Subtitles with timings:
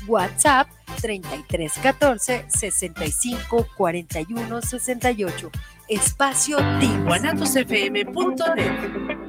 [0.08, 0.70] WhatsApp
[1.02, 5.52] 3314 65 41 68.
[5.88, 6.58] Espacio
[7.06, 9.29] guanatosfm.net.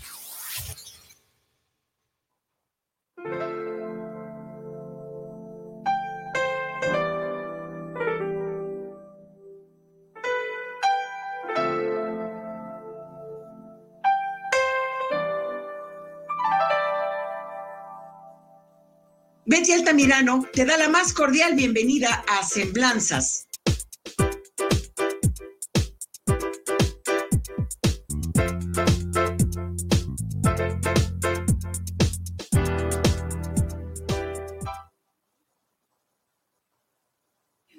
[19.51, 23.49] Betty Altamirano te da la más cordial bienvenida a Semblanzas.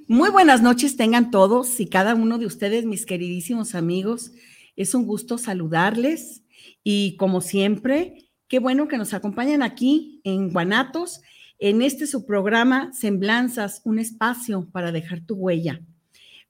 [0.06, 4.33] Muy buenas noches tengan todos y cada uno de ustedes, mis queridísimos amigos.
[4.77, 6.43] Es un gusto saludarles
[6.84, 11.22] y como siempre, qué bueno que nos acompañan aquí en Guanatos
[11.62, 15.81] en este su programa Semblanzas, un espacio para dejar tu huella.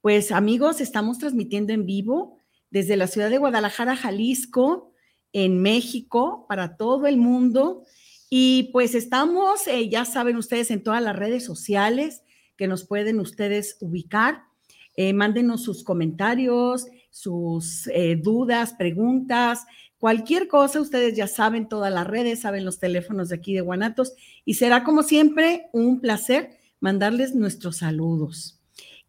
[0.01, 2.39] Pues amigos, estamos transmitiendo en vivo
[2.71, 4.91] desde la ciudad de Guadalajara, Jalisco,
[5.35, 7.85] en México, para todo el mundo.
[8.31, 12.23] Y pues estamos, eh, ya saben ustedes, en todas las redes sociales
[12.57, 14.45] que nos pueden ustedes ubicar.
[14.97, 19.67] Eh, mándenos sus comentarios, sus eh, dudas, preguntas,
[20.03, 24.15] Cualquier cosa, ustedes ya saben todas las redes, saben los teléfonos de aquí de Guanatos
[24.45, 28.59] y será como siempre un placer mandarles nuestros saludos.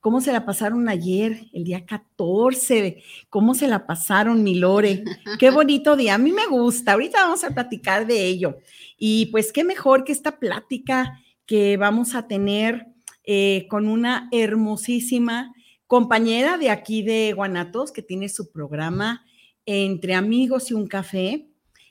[0.02, 3.02] ¿Cómo se la pasaron ayer, el día 14?
[3.32, 5.04] ¿Cómo se la pasaron, mi Lore?
[5.40, 6.14] Qué bonito día.
[6.14, 6.94] A mí me gusta.
[6.94, 8.60] Ahorita vamos a platicar de ello.
[8.96, 12.86] Y pues qué mejor que esta plática que vamos a tener
[13.24, 15.56] eh, con una hermosísima
[15.88, 19.26] compañera de aquí de Guanatos que tiene su programa
[19.66, 21.48] entre amigos y un café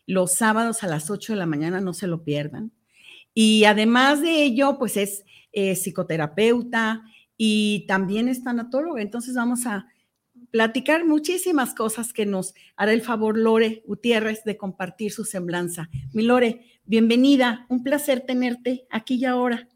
[0.06, 2.72] los sábados a las 8 de la mañana, no se lo pierdan.
[3.34, 7.03] Y además de ello, pues es eh, psicoterapeuta
[7.37, 9.00] y también es tanatóloga.
[9.00, 9.87] Entonces vamos a
[10.50, 15.89] platicar muchísimas cosas que nos hará el favor Lore Gutiérrez de compartir su semblanza.
[16.12, 19.69] Mi Lore, bienvenida, un placer tenerte aquí y ahora.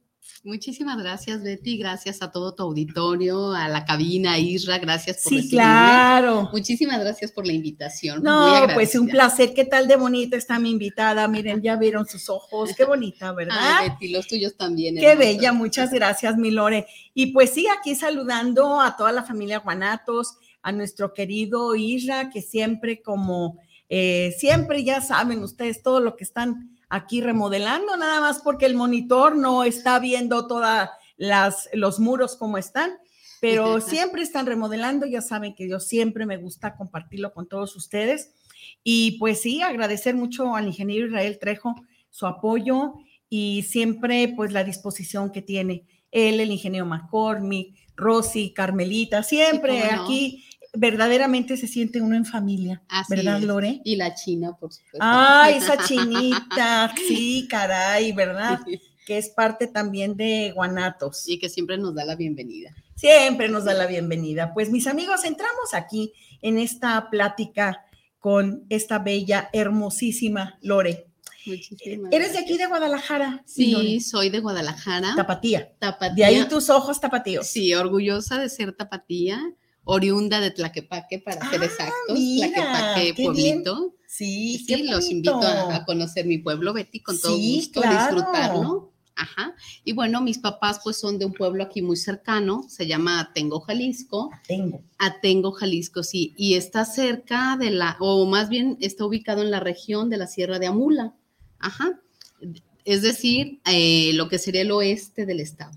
[0.47, 1.77] Muchísimas gracias, Betty.
[1.77, 4.79] Gracias a todo tu auditorio, a la cabina, Isra.
[4.79, 6.49] Gracias por Sí, claro.
[6.53, 8.23] Muchísimas gracias por la invitación.
[8.23, 9.55] No, pues un placer.
[9.55, 11.27] ¿Qué tal de bonita está mi invitada?
[11.27, 12.71] Miren, ya vieron sus ojos.
[12.77, 13.57] Qué bonita, ¿verdad?
[13.59, 14.97] Ay, Betty, los tuyos también.
[14.97, 15.53] Qué bella.
[15.53, 16.87] Muchas gracias, mi Lore.
[17.13, 22.41] Y pues sí, aquí saludando a toda la familia Guanatos, a nuestro querido Isra, que
[22.43, 23.59] siempre como,
[23.89, 28.75] eh, siempre ya saben ustedes todo lo que están aquí remodelando, nada más porque el
[28.75, 30.89] monitor no está viendo todos
[31.73, 32.93] los muros como están,
[33.41, 38.33] pero siempre están remodelando, ya saben que yo siempre me gusta compartirlo con todos ustedes.
[38.83, 41.75] Y pues sí, agradecer mucho al ingeniero Israel Trejo
[42.11, 42.95] su apoyo
[43.29, 45.85] y siempre pues la disposición que tiene.
[46.11, 50.45] Él, el ingeniero McCormick, Rosy, Carmelita, siempre aquí
[50.77, 53.81] verdaderamente se siente uno en familia, ¿verdad, Lore?
[53.85, 54.99] Y la china, por supuesto.
[55.01, 58.61] Ay, esa chinita, sí, caray, ¿verdad?
[59.07, 61.29] Que es parte también de Guanatos.
[61.29, 62.75] Y que siempre nos da la bienvenida.
[62.95, 64.53] Siempre nos da la bienvenida.
[64.55, 66.13] Pues mis amigos, entramos aquí
[66.43, 67.85] en esta plática
[68.19, 71.07] con esta bella, hermosísima Lore.
[71.45, 73.43] Muchísimas ¿Eres de aquí de Guadalajara?
[73.47, 74.01] Sí, Lore?
[74.01, 75.15] soy de Guadalajara.
[75.15, 75.73] Tapatía.
[75.79, 76.27] Tapatía.
[76.27, 77.47] De ahí tus ojos tapatíos.
[77.47, 79.41] Sí, orgullosa de ser tapatía,
[79.89, 81.95] oriunda de Tlaquepaque, para ser Ah, exactos.
[82.19, 83.95] mira, Tlaquepaque, pueblito.
[84.07, 87.81] Sí, Sí, qué los invito a, a conocer mi pueblo, Betty, con todo Sí, gusto,
[87.81, 88.15] claro.
[88.17, 88.93] disfrutarlo.
[89.19, 89.55] Ajá.
[89.85, 93.61] Y bueno, mis papás pues son de un pueblo aquí muy cercano, se llama Atengo,
[93.61, 94.31] Jalisco.
[94.47, 94.83] Tengo.
[94.99, 99.61] Atengo, Jalisco, sí, y está cerca de la, o más bien está ubicado en la
[99.61, 101.15] región de la Sierra de Amula.
[101.59, 101.99] Ajá.
[102.85, 105.73] Es decir, eh, lo que sería el oeste del estado.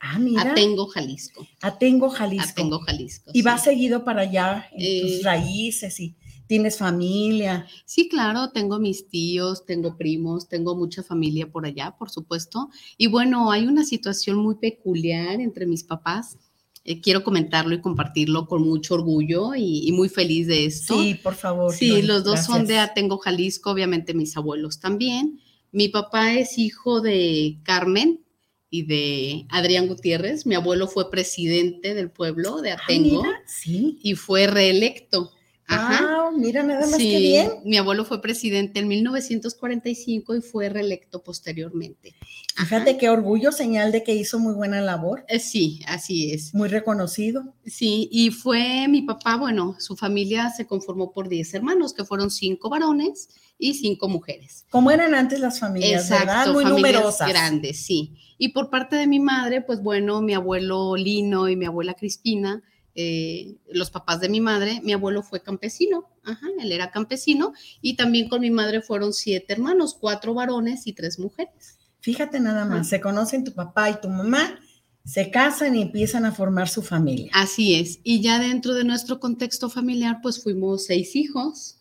[0.00, 0.52] Ah, mira.
[0.52, 1.46] Atengo, Jalisco.
[1.60, 2.50] Atengo, Jalisco.
[2.50, 3.30] Atengo, Jalisco.
[3.34, 3.42] Y sí.
[3.42, 6.16] vas seguido para allá en Eh, tus raíces y
[6.46, 7.66] tienes familia.
[7.84, 12.70] Sí, claro, tengo mis tíos, tengo primos, tengo mucha familia por allá, por supuesto.
[12.96, 16.38] Y bueno, hay una situación muy peculiar entre mis papás.
[16.82, 20.98] Eh, quiero comentarlo y compartirlo con mucho orgullo y, y muy feliz de esto.
[21.00, 21.74] Sí, por favor.
[21.74, 22.78] Sí, los dos son de.
[22.78, 25.40] Atengo, Jalisco, obviamente mis abuelos también.
[25.72, 28.24] Mi papá es hijo de Carmen
[28.70, 30.46] y de Adrián Gutiérrez.
[30.46, 33.98] Mi abuelo fue presidente del pueblo de Ah, Atengo sí.
[34.02, 35.32] y fue reelecto.
[35.70, 35.98] Ajá.
[36.02, 37.50] Ah, mira, nada más Sí, que bien.
[37.64, 42.14] mi abuelo fue presidente en 1945 y fue reelecto posteriormente.
[42.56, 42.66] Ajá.
[42.80, 46.54] Fíjate qué orgullo, señal de que hizo muy buena labor, Eh, Sí, así es.
[46.54, 47.54] muy reconocido.
[47.66, 52.30] Sí, y fue mi papá, bueno, su familia se conformó por 10 hermanos, que fueron
[52.30, 53.28] cinco varones
[53.58, 54.64] y cinco mujeres.
[54.70, 56.46] Como eran antes las familias, ¿verdad?
[56.52, 57.28] Muy familias numerosas.
[57.28, 58.14] grandes, sí.
[58.38, 62.62] Y por parte de mi madre, pues bueno, mi abuelo Lino y mi abuela Crispina,
[62.94, 67.94] eh, los papás de mi madre, mi abuelo fue campesino, ajá, él era campesino, y
[67.96, 71.78] también con mi madre fueron siete hermanos, cuatro varones y tres mujeres.
[72.00, 72.84] Fíjate nada más, Ajá.
[72.84, 74.58] se conocen tu papá y tu mamá,
[75.04, 77.30] se casan y empiezan a formar su familia.
[77.34, 78.00] Así es.
[78.04, 81.76] Y ya dentro de nuestro contexto familiar, pues fuimos seis hijos.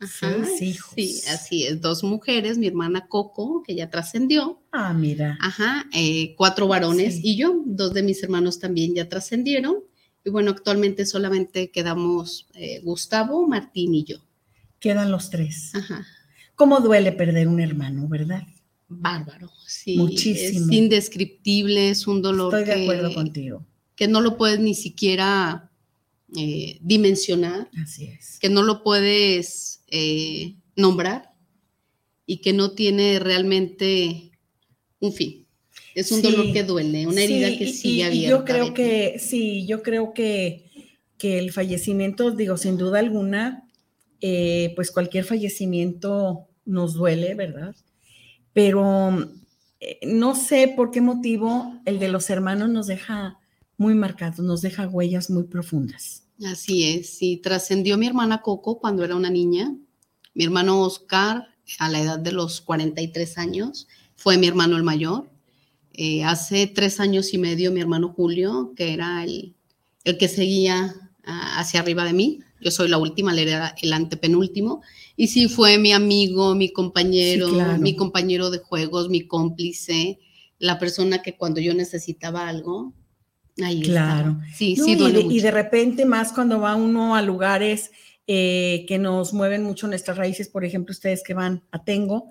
[0.00, 0.92] Seis hijos.
[0.96, 1.80] Sí, así es.
[1.80, 4.60] Dos mujeres, mi hermana Coco, que ya trascendió.
[4.72, 5.38] Ah, mira.
[5.40, 7.20] Ajá, eh, cuatro varones Sí.
[7.24, 9.76] y yo, dos de mis hermanos también ya trascendieron.
[10.24, 14.18] Y bueno, actualmente solamente quedamos eh, Gustavo, Martín y yo.
[14.78, 15.74] Quedan los tres.
[15.74, 16.06] Ajá,
[16.54, 18.42] ¿Cómo duele perder un hermano, verdad?
[18.94, 19.96] bárbaro, sí.
[19.96, 20.66] Muchísimo.
[20.66, 23.66] Es indescriptible, es un dolor Estoy de que, acuerdo contigo.
[23.96, 25.70] que no lo puedes ni siquiera
[26.36, 28.38] eh, dimensionar, Así es.
[28.38, 31.32] que no lo puedes eh, nombrar
[32.26, 34.30] y que no tiene realmente
[35.00, 35.41] un fin.
[35.94, 36.30] Es un Sí.
[36.30, 38.30] dolor que duele, una herida Sí, que sigue y- y abierta.
[38.38, 40.70] yo creo que, sí, yo creo que,
[41.18, 43.68] que el fallecimiento, digo, sin duda alguna,
[44.20, 47.74] eh, pues cualquier fallecimiento nos duele, ¿verdad?
[48.52, 49.32] Pero
[49.80, 53.38] eh, no sé por qué motivo el de los hermanos nos deja
[53.76, 56.22] muy marcados, nos deja huellas muy profundas.
[56.44, 59.74] Así es, sí, trascendió mi hermana Coco cuando era una niña.
[60.34, 61.48] Mi hermano Oscar,
[61.78, 65.30] a la edad de los 43 años, fue mi hermano el mayor.
[65.94, 69.54] Eh, hace tres años y medio mi hermano Julio, que era el,
[70.04, 70.94] el que seguía
[71.24, 72.40] ah, hacia arriba de mí.
[72.60, 74.82] Yo soy la última, él era el antepenúltimo.
[75.16, 77.78] Y sí, fue mi amigo, mi compañero, Sí, claro.
[77.78, 80.18] mi compañero de juegos, mi cómplice,
[80.58, 82.94] la persona que cuando yo necesitaba algo,
[83.62, 84.30] ahí Claro.
[84.30, 84.46] estaba.
[84.54, 85.42] Sí, No, sí, y, de, y mucho.
[85.42, 87.90] de repente, más cuando va uno a lugares
[88.28, 92.26] eh, que nos mueven mucho nuestras raíces, por ejemplo, ustedes que van a Tengo,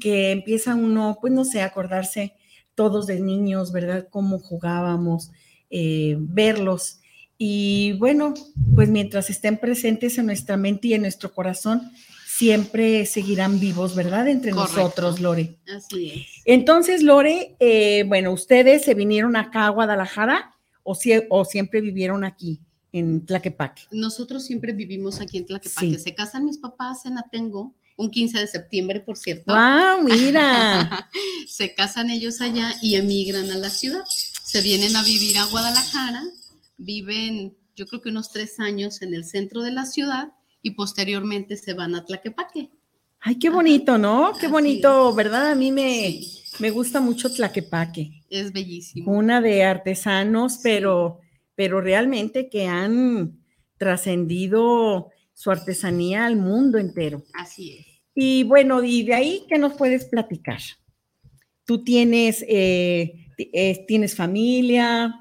[0.00, 2.32] que empieza uno, pues no sé, a acordarse
[2.74, 4.08] todos de niños, ¿verdad?
[4.10, 5.30] Cómo jugábamos,
[5.70, 7.00] eh, verlos.
[7.36, 8.34] Y bueno,
[8.74, 11.90] pues mientras estén presentes en nuestra mente y en nuestro corazón,
[12.26, 14.28] siempre seguirán vivos, ¿verdad?
[14.28, 14.76] Entre Correcto.
[14.76, 15.58] nosotros, Lore.
[15.68, 16.26] Así es.
[16.44, 22.60] Entonces, Lore, eh, bueno, ¿ustedes se vinieron acá a Guadalajara o siempre vivieron aquí
[22.92, 23.82] en Tlaquepaque?
[23.92, 25.90] Nosotros siempre vivimos aquí en Tlaquepaque.
[25.90, 25.98] Sí.
[25.98, 29.52] Se casan mis papás en Atengo, un 15 de septiembre, por cierto.
[29.54, 30.02] ¡Wow!
[30.02, 31.08] Mira.
[31.48, 34.02] Se casan ellos allá y emigran a la ciudad.
[34.08, 36.22] Se vienen a vivir a Guadalajara,
[36.76, 40.28] viven yo creo que unos tres años en el centro de la ciudad
[40.62, 42.70] y posteriormente se van a Tlaquepaque.
[43.20, 44.32] Ay, qué bonito, ¿no?
[44.38, 45.50] Qué bonito, ¿verdad?
[45.50, 48.22] A mí me, Sí, me gusta mucho Tlaquepaque.
[48.30, 49.10] es bellísimo.
[49.10, 50.60] Una de artesanos, Sí.
[50.62, 51.18] pero,
[51.56, 53.40] pero realmente que han
[53.76, 57.22] trascendido su artesanía al mundo entero.
[57.34, 57.86] Así es.
[58.14, 60.60] Y bueno, y de ahí, ¿qué nos puedes platicar?
[61.64, 65.20] Tú tienes, eh, eh, tienes familia,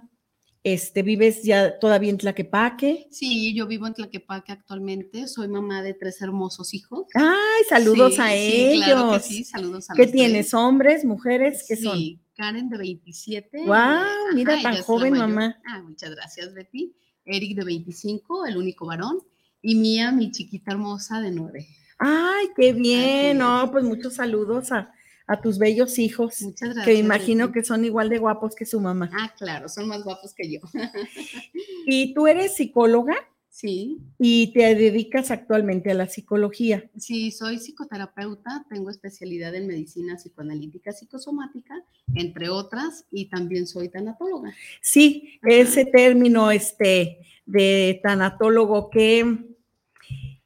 [0.63, 3.08] este, vives ya todavía en Tlaquepaque.
[3.12, 5.27] Sí, yo vivo en Tlaquepaque actualmente.
[5.27, 7.08] Soy mamá de tres hermosos hijos.
[7.15, 8.86] Ay, saludos Sí, a sí, ellos.
[8.86, 10.46] claro que sí, saludos a ¿Qué los tienes?
[10.48, 10.53] tres.
[10.53, 11.65] ¿Hombres, mujeres?
[11.67, 11.98] ¿Qué son?
[11.98, 13.65] Sí, Karen de 27.
[13.65, 15.58] Guau, eh, mira, tan joven, mamá.
[15.67, 16.96] Ah, muchas gracias, Betty.
[17.25, 19.20] Eric de 25, el único varón.
[19.65, 21.65] Y Mía, mi chiquita hermosa de 9.
[21.98, 24.93] Ay, qué bien, no, pues muchos saludos a,
[25.25, 26.41] a tus bellos hijos.
[26.41, 26.86] Muchas gracias.
[26.86, 29.10] Que imagino que son igual de guapos que su mamá.
[29.13, 30.60] Ah, claro, son más guapos que yo.
[31.88, 33.15] ¿Y tú eres psicóloga?
[33.50, 34.01] Sí.
[34.20, 36.89] ¿Y te dedicas actualmente a la psicología?
[36.98, 41.75] Sí, soy psicoterapeuta, tengo especialidad en medicina psicoanalítica psicosomática,
[42.15, 44.53] entre otras, y también soy tanatóloga.
[44.82, 49.52] Sí, ese término este, de tanatólogo que,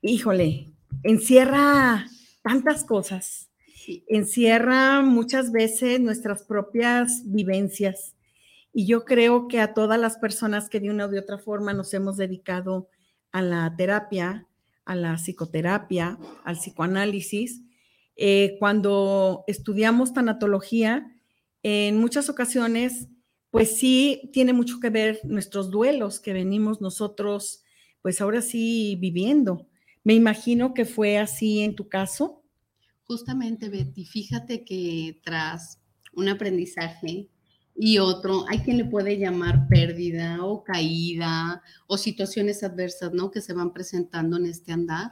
[0.01, 0.71] híjole,
[1.03, 2.05] encierra
[2.41, 3.49] tantas cosas,
[4.07, 8.15] encierra muchas veces nuestras propias vivencias.
[8.73, 11.93] Y yo creo que a todas las personas que de una u otra forma nos
[11.93, 12.89] hemos dedicado
[13.31, 14.47] a la terapia,
[14.85, 17.61] a la psicoterapia, al psicoanálisis,
[18.15, 21.11] eh, cuando estudiamos tanatología,
[21.63, 23.07] en muchas ocasiones,
[23.51, 27.63] pues sí tiene mucho que ver nuestros duelos que venimos nosotros,
[28.01, 29.67] pues ahora sí viviendo.
[30.07, 32.41] Me imagino que fue así en tu caso.
[33.03, 35.81] Justamente, Betty, fíjate que tras
[36.13, 37.27] un aprendizaje
[37.75, 43.31] y otro, hay quien le puede llamar pérdida o caída o situaciones adversas, ¿no?
[43.31, 45.11] Que se van presentando en este andar.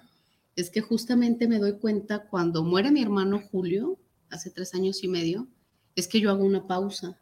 [0.56, 4.00] Es que justamente me doy cuenta cuando muere mi hermano Julio,
[4.30, 5.50] hace tres años y medio,
[5.98, 7.20] es que yo hago una pausa.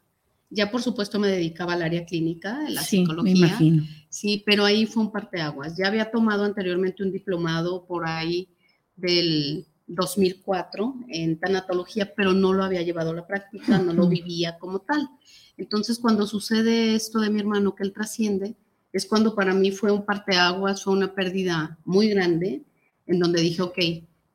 [0.50, 3.34] Ya por supuesto me dedicaba al área clínica, de la Sí, me psicología.
[3.36, 3.82] imagino.
[4.08, 5.76] Sí, pero ahí fue un parteaguas.
[5.76, 8.48] Ya había tomado anteriormente un diplomado por ahí
[8.96, 14.56] del 2004 en tanatología, pero no lo había llevado a la práctica, no lo vivía
[14.58, 15.08] como tal.
[15.56, 18.54] Entonces, cuando sucede esto de mi hermano, que él trasciende,
[18.92, 22.62] es cuando para mí fue un parteaguas, fue una pérdida muy grande,
[23.06, 23.78] en donde dije, ok,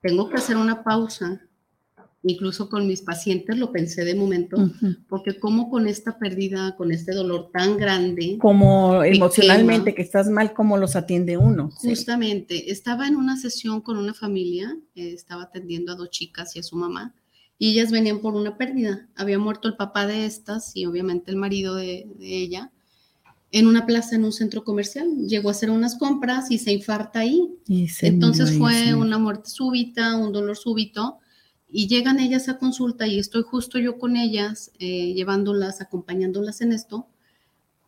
[0.02, 1.42] tengo que hacer una pausa.
[2.24, 4.58] Incluso con mis pacientes lo pensé de momento,
[5.08, 9.96] porque como con esta pérdida, con este dolor tan grande, Como emocionalmente tema.
[9.96, 11.72] que estás mal, ¿cómo los atiende uno?
[11.80, 11.90] Sí.
[11.90, 16.60] Justamente, estaba en una sesión con una familia, eh, estaba atendiendo a dos chicas y
[16.60, 17.16] a su mamá,
[17.58, 19.08] y ellas venían por una pérdida.
[19.16, 22.72] Había muerto el papá de estas y obviamente el marido de, de ella
[23.52, 25.08] en una plaza, en un centro comercial.
[25.28, 27.50] Llegó a hacer unas compras y se infarta ahí.
[27.68, 28.94] Y se Entonces ahí, fue sí.
[28.94, 31.18] una muerte súbita, un dolor súbito,
[31.72, 36.74] y llegan ellas a consulta y estoy justo yo con ellas, eh, llevándolas, acompañándolas en
[36.74, 37.08] esto,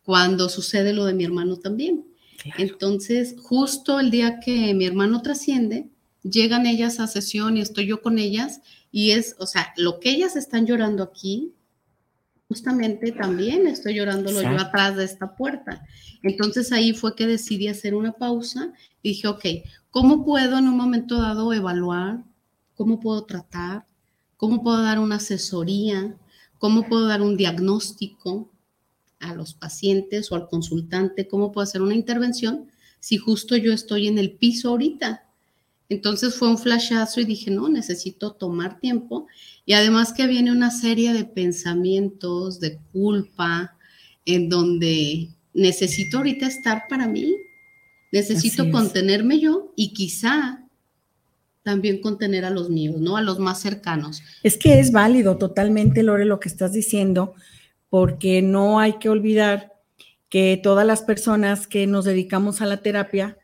[0.04, 2.04] cuando sucede lo de mi hermano también.
[2.42, 2.62] Claro.
[2.62, 5.88] Entonces, justo el día que mi hermano trasciende,
[6.22, 8.60] llegan ellas a sesión y estoy yo con ellas
[8.90, 11.52] y es, o sea, lo que ellas están llorando aquí,
[12.48, 15.84] justamente también estoy llorándolo yo atrás de esta puerta.
[16.22, 18.72] Entonces ahí fue que decidí hacer una pausa
[19.02, 19.44] y dije, ok,
[19.90, 22.22] ¿cómo puedo en un momento dado evaluar?
[22.82, 23.86] ¿Cómo puedo tratar?
[24.36, 26.18] ¿Cómo puedo dar una asesoría?
[26.58, 28.50] ¿Cómo puedo dar un diagnóstico
[29.20, 31.28] a los pacientes o al consultante?
[31.28, 32.66] ¿Cómo puedo hacer una intervención
[32.98, 35.28] si justo yo estoy en el piso ahorita?
[35.90, 39.28] Entonces fue un flashazo y dije, no, necesito tomar tiempo.
[39.64, 43.76] Y además que viene una serie de pensamientos, de culpa,
[44.26, 47.32] en donde necesito ahorita estar para mí,
[48.10, 50.61] necesito contenerme yo y quizá
[51.62, 53.16] también contener a los míos, ¿no?
[53.16, 54.22] A los más cercanos.
[54.42, 57.34] Es que es válido totalmente, Lore, lo que estás diciendo,
[57.88, 59.72] porque no hay que olvidar
[60.28, 63.36] que todas las personas que nos dedicamos a la terapia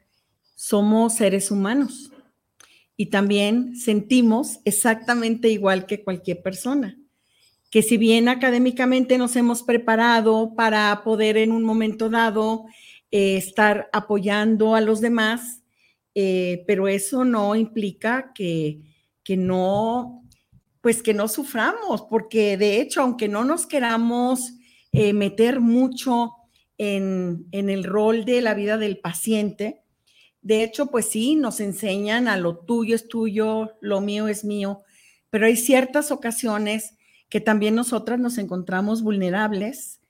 [0.55, 2.11] somos seres humanos
[2.97, 6.99] y también sentimos exactamente igual que cualquier persona.
[7.71, 12.65] Que si bien académicamente nos hemos preparado para poder en un momento dado
[13.11, 15.61] eh, estar apoyando a los demás,
[16.21, 18.81] eh, pero eso no implica que,
[19.23, 20.25] que no,
[20.81, 24.55] pues que no suframos, porque de hecho, aunque no nos queramos
[24.91, 26.33] eh, meter mucho
[26.77, 29.85] en, en el rol de la vida del paciente,
[30.43, 34.83] de hecho, pues sí, nos enseñan a lo tuyo es tuyo, lo mío es mío,
[35.31, 36.97] pero hay ciertas ocasiones
[37.29, 40.01] que también nosotras nos encontramos vulnerables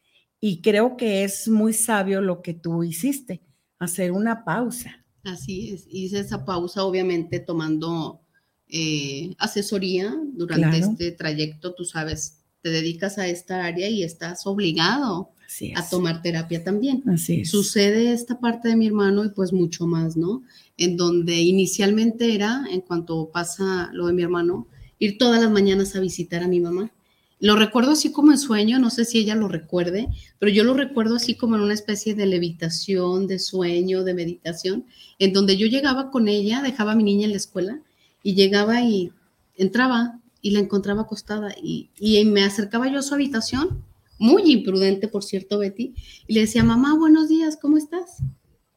[0.41, 3.43] y creo que es muy sabio lo que tú hiciste,
[3.79, 4.98] hacer una pausa.
[5.25, 8.21] Así es, hice esa pausa obviamente tomando
[8.69, 10.91] eh, asesoría durante Claro.
[10.93, 16.21] este trayecto, tú sabes, te dedicas a esta área y estás obligado Así a tomar
[16.23, 17.03] terapia también.
[17.09, 17.51] Así es.
[17.51, 20.43] Sucede esta parte de mi hermano y pues mucho más, ¿no?
[20.77, 24.67] En donde inicialmente era, en cuanto pasa lo de mi hermano,
[24.99, 26.93] ir todas las mañanas a visitar a mi mamá.
[27.41, 30.09] Lo recuerdo así como en sueño, no sé si ella lo recuerde,
[30.41, 34.87] pero yo lo recuerdo así como en una especie de levitación, de sueño, de meditación,
[35.21, 37.81] en donde yo llegaba con ella, dejaba a mi niña en la escuela
[38.25, 39.13] y llegaba y
[39.55, 41.91] entraba y la encontraba acostada y,
[42.27, 43.85] me acercaba yo a su habitación,
[44.19, 45.95] muy imprudente, por cierto, Betty,
[46.27, 48.17] y le decía, mamá, buenos días, ¿cómo estás?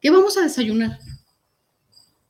[0.00, 1.00] ¿Qué vamos a desayunar?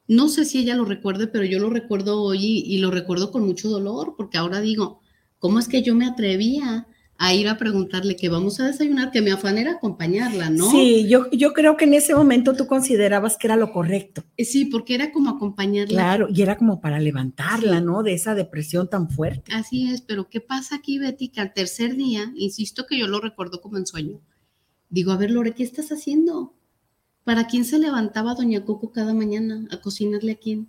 [0.09, 3.45] No sé si ella lo recuerde, pero yo lo recuerdo hoy y lo recuerdo con
[3.45, 5.02] mucho dolor, porque ahora digo,
[5.43, 6.87] ¿cómo es que yo me atrevía
[7.19, 10.71] a ir a preguntarle que vamos a desayunar, que mi afán era acompañarla, ¿no?
[10.71, 14.23] Sí, yo, yo creo que en ese momento tú considerabas que era lo correcto.
[14.37, 15.95] Eh, Sí, porque era como acompañarla.
[15.95, 18.05] Claro, y era como para levantarla, ¿no?
[18.05, 19.53] De esa depresión tan fuerte.
[19.53, 21.29] Así es, pero ¿qué pasa aquí, Betty?
[21.29, 24.21] Que al tercer día, insisto que yo lo recuerdo como en sueño,
[24.91, 26.55] digo, a ver, Lore, ¿qué estás haciendo?
[27.25, 29.67] ¿Para quién se levantaba Doña Coco cada mañana?
[29.73, 30.69] ¿A cocinarle a quién?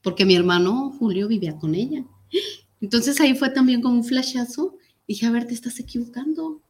[0.00, 2.04] Porque mi hermano Julio vivía con ella.
[2.82, 4.76] Entonces ahí fue también como un flashazo.
[5.08, 6.60] Dije, a ver, te estás equivocando.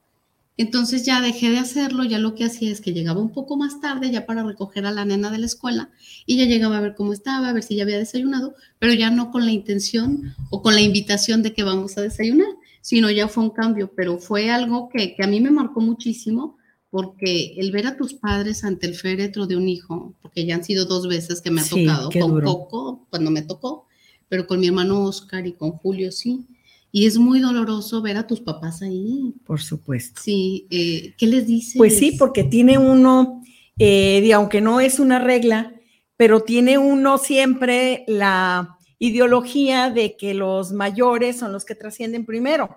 [0.58, 3.80] Entonces ya dejé de hacerlo, ya lo que hacía es que llegaba un poco más
[3.80, 5.90] tarde ya para recoger a la nena de la escuela
[6.26, 9.10] y ya llegaba a ver cómo estaba, a ver si ya había desayunado, pero ya
[9.10, 12.48] no con la intención o con la invitación de que vamos a desayunar,
[12.82, 16.58] sino ya fue un cambio, pero fue algo que, que a mí me marcó muchísimo
[16.90, 20.64] porque el ver a tus padres ante el féretro de un hijo, porque ya han
[20.64, 22.46] sido dos veces que me ha Sí, tocado, con duro.
[22.46, 23.86] Coco, cuando me tocó,
[24.32, 26.46] pero con mi hermano Oscar y con Julio sí.
[26.90, 29.34] Y es muy doloroso ver a tus papás ahí.
[29.44, 30.22] Por supuesto.
[30.24, 31.74] Sí, eh, ¿qué les dices?
[31.76, 33.42] Pues sí, porque tiene uno,
[33.78, 35.74] eh, aunque no es una regla,
[36.16, 42.74] pero tiene uno siempre la ideología de que los mayores son los que trascienden primero.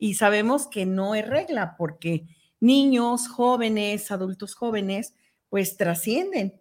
[0.00, 2.26] Y sabemos que no es regla, porque
[2.58, 5.14] niños, jóvenes, adultos jóvenes,
[5.48, 6.54] pues trascienden.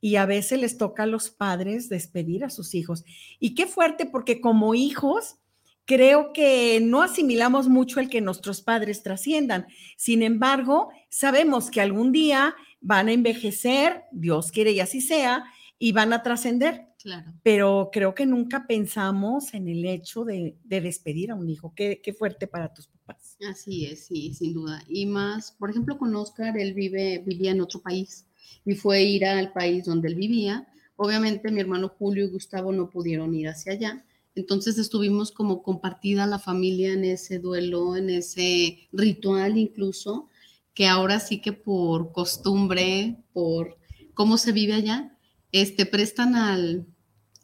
[0.00, 3.04] Y a veces les toca a los padres despedir a sus hijos.
[3.38, 5.36] Y qué fuerte, porque como hijos,
[5.84, 9.66] creo que no asimilamos mucho el que nuestros padres trasciendan.
[9.96, 15.44] Sin embargo, sabemos que algún día van a envejecer, Dios quiere y así sea,
[15.78, 16.86] y van a trascender.
[17.02, 17.32] Claro.
[17.42, 21.72] Pero creo que nunca pensamos en el hecho de, de despedir a un hijo.
[21.74, 23.36] Qué, qué fuerte para tus papás.
[23.50, 24.84] Así es, sí, sin duda.
[24.88, 28.26] Y más, por ejemplo, con Oscar, él vive, vivía en otro país
[28.64, 30.66] y fue ir al país donde él vivía.
[30.96, 34.04] Obviamente mi hermano Julio y Gustavo no pudieron ir hacia allá.
[34.34, 40.28] Entonces estuvimos como compartida la familia en ese duelo, en ese ritual incluso,
[40.74, 43.76] que ahora sí que por costumbre, por
[44.14, 45.16] cómo se vive allá,
[45.50, 46.86] este, prestan al,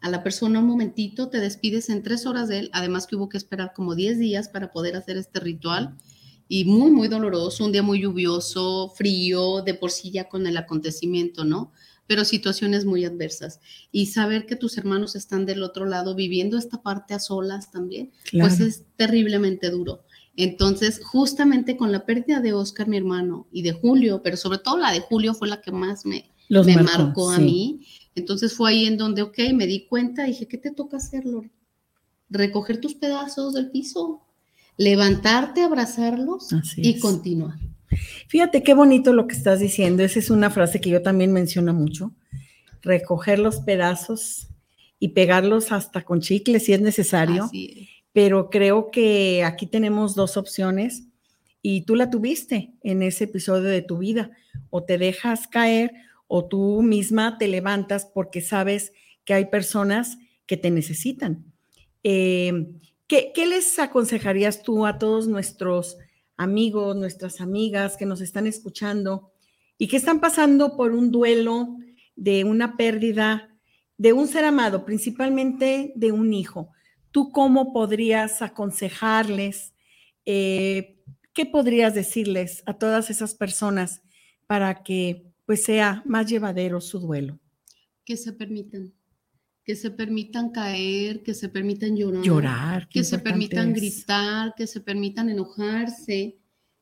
[0.01, 3.29] a la persona un momentito, te despides en tres horas de él, además que hubo
[3.29, 5.97] que esperar como 10 días para poder hacer este ritual
[6.49, 10.57] y muy, muy doloroso, un día muy lluvioso, frío, de por sí ya con el
[10.57, 11.73] acontecimiento, ¿no?
[12.07, 13.61] Pero situaciones muy adversas.
[13.93, 18.13] Y saber que tus hermanos están del otro lado viviendo esta parte a solas también,
[18.33, 20.05] pues es terriblemente duro.
[20.35, 24.79] Entonces, justamente con la pérdida de Oscar, mi hermano, y de Julio, pero sobre todo
[24.79, 27.43] la de Julio fue la que más me, Los me marcó, marcó, a sí.
[27.43, 27.87] mí.
[28.15, 31.51] Entonces fue ahí en donde, ok, me di cuenta, dije, ¿qué te toca hacer, Lore?
[32.31, 34.28] Recoger tus pedazos del piso,
[34.79, 37.03] levantarte, abrazarlos Así y es.
[37.03, 37.59] continuar.
[38.29, 40.03] Fíjate qué bonito lo que estás diciendo.
[40.03, 42.13] Esa es una frase que yo también menciono mucho.
[42.81, 44.49] Recoger los pedazos
[44.99, 47.45] y pegarlos hasta con chicle si es necesario.
[47.45, 47.89] Así es.
[48.13, 51.05] Pero creo que aquí tenemos dos opciones
[51.61, 54.31] y tú la tuviste en ese episodio de tu vida.
[54.71, 55.93] O te dejas caer
[56.27, 58.93] o tú misma te levantas porque sabes
[59.25, 61.45] que hay personas que te necesitan.
[62.05, 62.53] Eh,
[63.09, 65.97] ¿qué, les aconsejarías tú a todos nuestros
[66.37, 69.33] amigos, nuestras amigas que nos están escuchando
[69.79, 71.77] y que están pasando por un duelo
[72.15, 73.55] de una pérdida
[73.97, 76.71] de un ser amado, principalmente de un hijo?
[77.11, 79.73] ¿Tú cómo podrías aconsejarles?
[80.25, 81.01] Eh,
[81.33, 84.03] ¿Qué podrías decirles a todas esas personas
[84.47, 87.41] para que pues sea más llevadero su duelo?
[88.05, 88.93] Que se permitan,
[89.69, 92.89] que se permitan caer, que se permitan llorar, Llorar.
[92.89, 93.75] que se permitan es.
[93.75, 96.39] gritar, que se permitan enojarse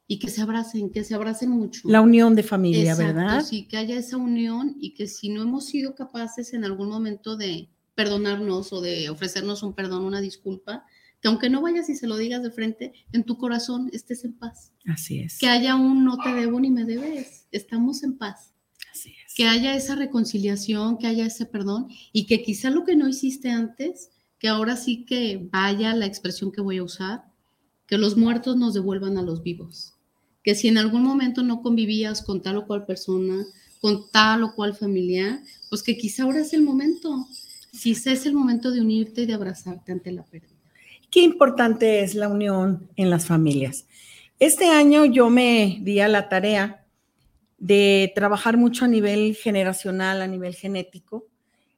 [0.07, 1.89] y que se abracen, que se abracen mucho.
[1.89, 3.43] La unión de familia, Exacto, ¿verdad?
[3.45, 7.37] Sí, que haya esa unión y que si no hemos sido capaces en algún momento
[7.37, 10.85] de perdonarnos o de ofrecernos un perdón, una disculpa,
[11.21, 14.35] que aunque no vayas y se lo digas de frente, en tu corazón estés en
[14.35, 14.73] paz.
[14.87, 15.41] Así es.
[15.41, 18.53] Que haya un no te debo ni me debes, estamos en paz.
[19.37, 23.51] Que haya esa reconciliación, que haya ese perdón y que quizá lo que no hiciste
[23.51, 27.25] antes, que ahora sí que vaya la expresión que voy a usar,
[27.87, 29.93] que los muertos nos devuelvan a los vivos.
[30.43, 33.45] Que si en algún momento no convivías con tal o cual persona,
[33.83, 37.27] con tal o cual familiar, pues que quizá ahora es el momento.
[37.83, 40.57] Quizá es el momento de unirte y de abrazarte ante la pérdida.
[41.11, 43.85] Qué importante es la unión en las familias.
[44.39, 46.86] Este año yo me di a la tarea
[47.59, 51.27] de trabajar mucho a nivel generacional, a nivel genético.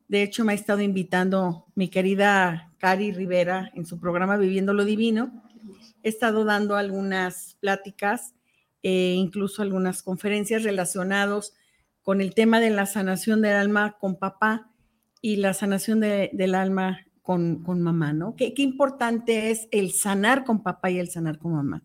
[0.09, 4.85] De hecho, me ha estado invitando mi querida Cari Rivera en su programa Viviendo lo
[4.85, 5.43] Divino.
[6.03, 8.35] He estado dando algunas pláticas,
[8.83, 11.55] e incluso algunas conferencias relacionadas
[12.03, 14.71] con el tema de la sanación del alma con papá
[15.21, 18.35] y la sanación del alma con, mamá, ¿no?
[18.37, 21.83] Qué, qué importante es el sanar con papá y el sanar con mamá.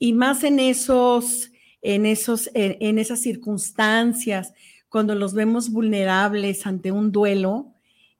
[0.00, 4.52] Y más en esos, en esos, en, esas circunstancias,
[4.88, 7.74] cuando los vemos vulnerables ante un duelo,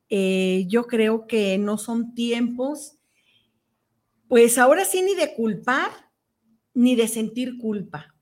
[0.09, 2.97] eh, yo creo que no son tiempos,
[4.29, 5.91] pues ahora sí, ni de culpar,
[6.75, 8.15] ni de sentir culpa.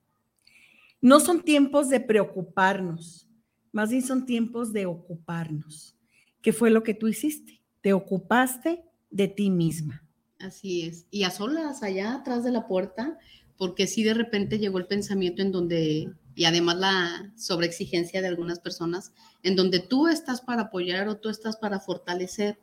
[1.01, 3.27] No son tiempos de preocuparnos,
[3.71, 5.95] más bien son tiempos de ocuparnos.
[6.41, 7.61] ¿Qué fue lo que tú hiciste?
[7.81, 10.03] Te ocupaste de ti misma.
[10.39, 11.05] Así es.
[11.11, 13.17] Y a solas, allá atrás de la puerta,
[13.59, 18.61] porque sí de repente llegó el pensamiento en donde, y además la sobreexigencia de algunas
[18.61, 19.11] personas,
[19.43, 22.57] en donde tú estás para apoyar o tú estás para fortalecer,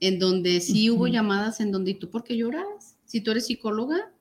[0.00, 2.96] en donde sí hubo llamadas en donde, ¿y tú por qué lloras?
[3.04, 4.12] Si tú eres psicóloga,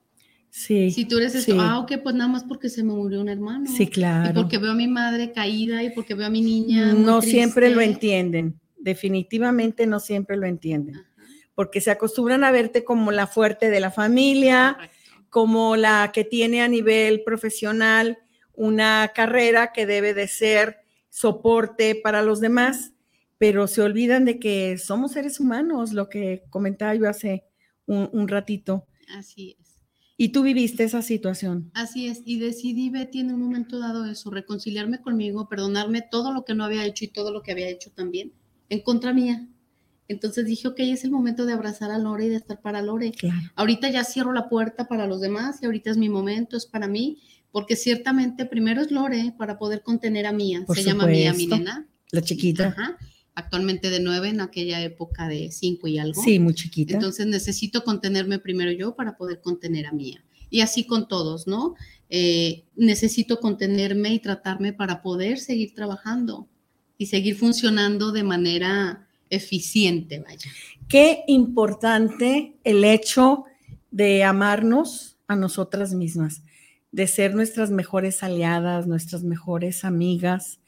[0.51, 0.89] Sí.
[0.89, 3.69] Si tú eres esto, ah, ok, pues nada más porque se me murió un hermano.
[3.69, 4.31] Sí, claro.
[4.31, 6.91] Y porque veo a mi madre caída y porque veo a mi niña.
[6.91, 10.95] no siempre lo entienden, definitivamente no siempre lo entienden.
[11.53, 14.75] Porque se acostumbran a verte como la fuerte de la familia,
[15.29, 18.17] como la que tiene a nivel profesional
[18.53, 22.93] una carrera que debe de ser soporte para los demás,
[23.37, 27.45] pero se olvidan de que somos seres humanos, lo que comentaba yo hace
[27.85, 28.85] un, ratito.
[29.17, 29.81] Así es.
[30.17, 31.71] Y tú viviste esa situación.
[31.73, 36.43] Así es, y decidí, Betty, en un momento dado eso, reconciliarme conmigo, perdonarme todo lo
[36.43, 38.33] que no había hecho y todo lo que había hecho también,
[38.67, 39.47] en contra mía.
[40.09, 43.13] Entonces dije, ok, es el momento de abrazar a Lore y de estar para Lore.
[43.55, 46.87] Ahorita ya cierro la puerta para los demás y ahorita es mi momento, es para
[46.87, 47.19] mí,
[47.51, 50.65] porque ciertamente primero es Lore para poder contener a Mía.
[50.73, 51.87] Se llama Mía, mi nena.
[52.11, 52.75] La chiquita.
[53.35, 56.21] Actualmente de nueve, en aquella época de cinco y algo.
[56.21, 56.95] Sí, muy chiquita.
[56.95, 60.25] Entonces necesito contenerme primero yo para poder contener a Mía.
[60.49, 61.75] Y así con todos, ¿no?
[62.09, 66.49] Eh, necesito contenerme y tratarme para poder seguir trabajando
[66.97, 70.49] y seguir funcionando de manera eficiente, vaya.
[70.87, 73.45] Qué importante el hecho
[73.91, 76.43] de amarnos a nosotras mismas,
[76.91, 80.59] de ser nuestras mejores aliadas, nuestras mejores amigas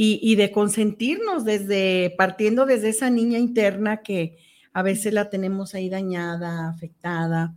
[0.00, 4.38] y, de consentirnos desde, partiendo desde esa niña interna que
[4.72, 7.56] a veces la tenemos ahí dañada, afectada.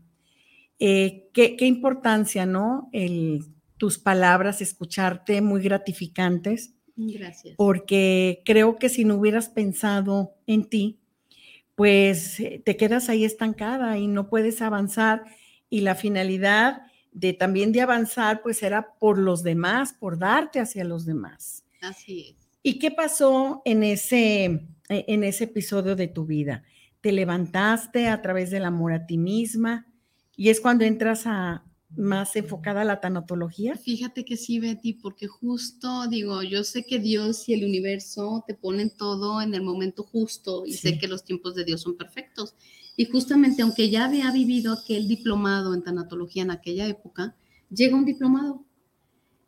[0.79, 2.89] Eh, qué, qué, importancia, ¿no?
[2.93, 3.45] El,
[3.77, 6.73] tus palabras, escucharte, muy gratificantes.
[6.95, 7.55] Gracias.
[7.57, 10.99] Porque creo que si no hubieras pensado en ti,
[11.75, 15.23] pues eh, te quedas ahí estancada y no puedes avanzar.
[15.69, 20.83] Y la finalidad de también de avanzar, pues era por los demás, por darte hacia
[20.83, 21.63] los demás.
[21.81, 22.49] Así es.
[22.63, 26.63] ¿Y qué pasó en ese, en ese episodio de tu vida?
[27.01, 29.87] ¿Te levantaste a través del amor a ti misma?
[30.35, 33.75] Y es cuando entras a, más enfocada a la tanatología?
[33.75, 38.53] Fíjate que sí, Betty, porque justo digo, yo sé que Dios y el universo te
[38.53, 42.55] ponen todo en el momento justo y sé que los tiempos de Dios son perfectos.
[42.97, 47.35] Y justamente, aunque ya había vivido aquel diplomado en tanatología en aquella época,
[47.69, 48.63] llega un diplomado.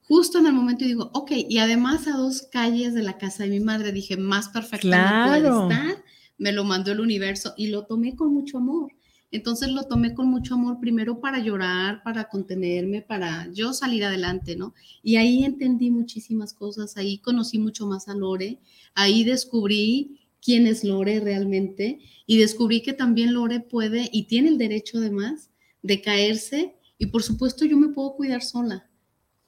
[0.03, 3.43] Justo en el momento y digo, ok, y además a dos calles de la casa
[3.43, 6.03] de mi madre, dije, más perfecto no puede estar.
[6.37, 8.91] Me lo mandó el universo y lo tomé con mucho amor
[9.33, 14.55] entonces lo tomé con mucho amor, primero para llorar, para contenerme, para yo salir adelante,
[14.55, 14.73] ¿no?
[15.01, 18.59] Y ahí entendí muchísimas cosas, ahí conocí mucho más a Lore,
[18.93, 24.57] ahí descubrí quién es Lore realmente y descubrí que también Lore puede y tiene el
[24.57, 25.49] derecho además
[25.81, 28.89] de caerse y por supuesto yo me puedo cuidar sola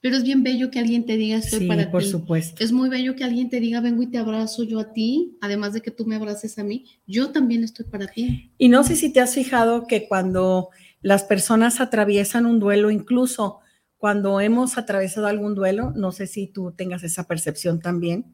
[0.05, 2.63] pero es bien bello que alguien te diga estoy para por supuesto.
[2.63, 5.73] Es muy bello que alguien te diga vengo y te abrazo yo a ti, además
[5.73, 8.51] de que tú me abraces a mí, yo también estoy para ti.
[8.59, 10.69] Y no sé si te has fijado que cuando
[11.01, 13.61] las personas atraviesan un duelo, incluso
[13.97, 18.25] cuando hemos atravesado algún duelo, no sé si tú tengas esa percepción también,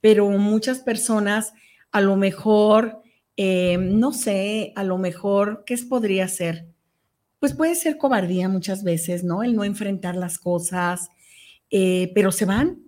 [0.00, 1.54] pero muchas personas
[1.92, 3.02] a lo mejor,
[3.36, 6.73] eh, no sé, a lo mejor, ¿qué podría ser?
[7.44, 9.42] Pues puede ser cobardía muchas veces, ¿no?
[9.42, 11.10] El no enfrentar las cosas,
[11.68, 12.78] eh, pero se van.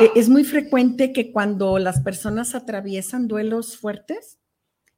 [0.00, 4.40] E, es muy frecuente que cuando las personas atraviesan duelos fuertes,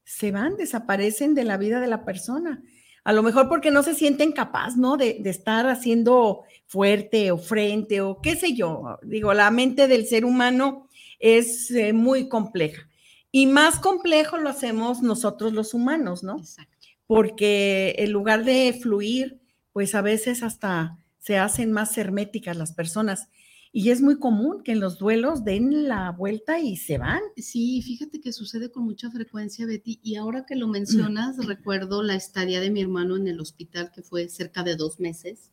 [0.04, 2.62] se van, desaparecen de la vida de la persona.
[3.04, 4.96] A lo mejor porque no se sienten capaz, ¿no?
[4.96, 8.98] De, estar haciendo fuerte o frente o qué sé yo.
[9.02, 10.88] Digo, la mente del ser humano
[11.18, 12.88] es eh, muy compleja.
[13.30, 16.38] Y más complejo lo hacemos nosotros los humanos, ¿no?
[16.38, 16.73] Exacto
[17.06, 19.40] porque en lugar de fluir,
[19.72, 23.28] pues a veces hasta se hacen más herméticas las personas.
[23.72, 27.20] Y es muy común que en los duelos den la vuelta y se van.
[27.36, 29.98] Sí, fíjate que sucede con mucha frecuencia, Betty.
[30.02, 34.02] Y ahora que lo mencionas, recuerdo la estadía de mi hermano en el hospital, que
[34.02, 35.50] fue cerca de dos meses,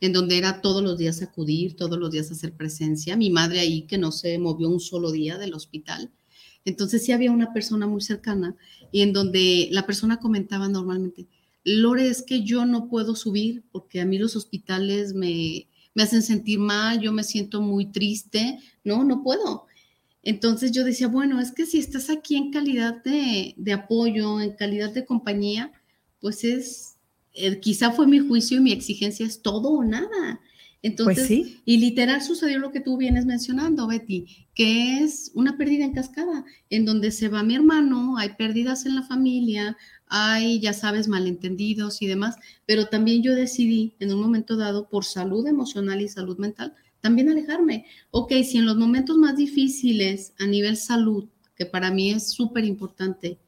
[0.00, 3.16] en donde era todos los días acudir, todos los días hacer presencia.
[3.16, 6.10] Mi madre ahí, que no se movió un solo día del hospital.
[6.64, 8.54] Entonces sí había una persona muy cercana
[8.92, 11.26] y en donde la persona comentaba normalmente,
[11.64, 16.22] Lore, es que yo no puedo subir porque a mí los hospitales me, me hacen
[16.22, 19.66] sentir mal, yo me siento muy triste, no, no puedo.
[20.22, 24.52] Entonces yo decía, bueno, es que si estás aquí en calidad de, de apoyo, en
[24.52, 25.72] calidad de compañía,
[26.20, 26.96] pues es,
[27.32, 30.40] eh, quizá fue mi juicio y mi exigencia es todo o nada.
[30.82, 31.60] Entonces, Pues sí.
[31.66, 36.44] y literal sucedió lo que tú vienes mencionando, Betty, que es una pérdida en cascada,
[36.70, 42.00] en donde se va mi hermano, hay pérdidas en la familia, hay, ya sabes, malentendidos
[42.00, 46.38] y demás, pero también yo decidí en un momento dado, por salud emocional y salud
[46.38, 47.84] mental, también alejarme.
[48.10, 52.64] Ok, si en los momentos más difíciles a nivel salud, que para mí es súper
[52.64, 53.38] importante,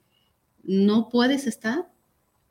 [0.65, 1.91] no puedes estar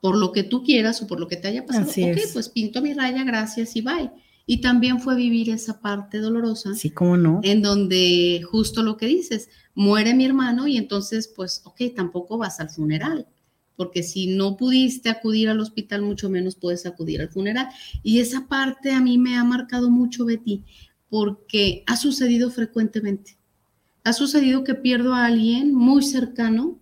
[0.01, 2.31] por lo que tú quieras o por lo que te haya pasado, Así ok, es.
[2.33, 4.09] pues pinto mi raya, gracias y bye.
[4.45, 7.39] Y también fue vivir esa parte dolorosa Sí, cómo no.
[7.43, 12.59] en donde justo lo que dices, muere mi hermano y entonces, pues, ok, tampoco vas
[12.59, 13.27] al funeral,
[13.75, 17.69] porque si no pudiste acudir al hospital, mucho menos puedes acudir al funeral.
[18.03, 20.63] Y esa parte a mí me ha marcado mucho, Betty,
[21.09, 23.37] porque ha sucedido frecuentemente.
[24.03, 26.79] Ha sucedido que pierdo a alguien muy cercano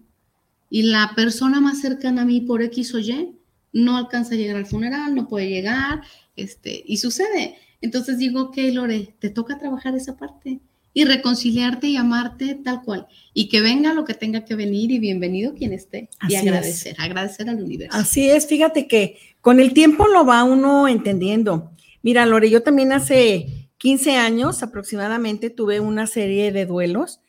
[0.70, 3.36] y la persona más cercana a mí por X o Y
[3.74, 6.02] no alcanza a llegar al funeral, no puede llegar,
[6.42, 7.56] este, y sucede.
[7.82, 10.60] Entonces digo, ok, Lore, te toca trabajar esa parte
[10.94, 13.08] y reconciliarte y amarte tal cual.
[13.34, 16.10] Y que venga lo que tenga que venir y bienvenido quien esté.
[16.20, 16.42] Así y es.
[16.44, 17.98] agradecer, agradecer al universo.
[17.98, 21.72] Así es, fíjate que con el tiempo lo va uno entendiendo.
[22.02, 27.22] Mira, Lore, yo también hace 15 años aproximadamente tuve una serie de duelos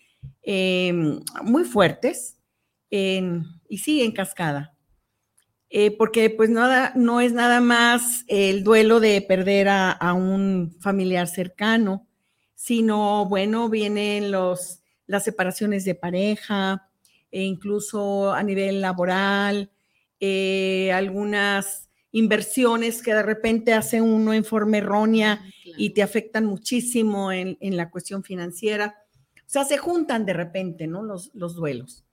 [0.43, 0.93] eh,
[1.45, 2.37] muy fuertes
[2.91, 4.75] en- y sí, en cascada.
[5.73, 10.77] Eh, porque pues nada, no es nada más el duelo de perder a, a un
[10.81, 12.09] familiar cercano,
[12.57, 16.91] sino bueno, vienen los, las separaciones de pareja,
[17.31, 19.71] e incluso a nivel laboral,
[20.19, 27.31] eh, algunas inversiones que de repente hace uno en forma errónea y te afectan muchísimo
[27.31, 28.97] en, en la cuestión financiera.
[29.37, 31.03] O sea, se juntan de repente, ¿no?
[31.03, 32.05] Los, los duelos.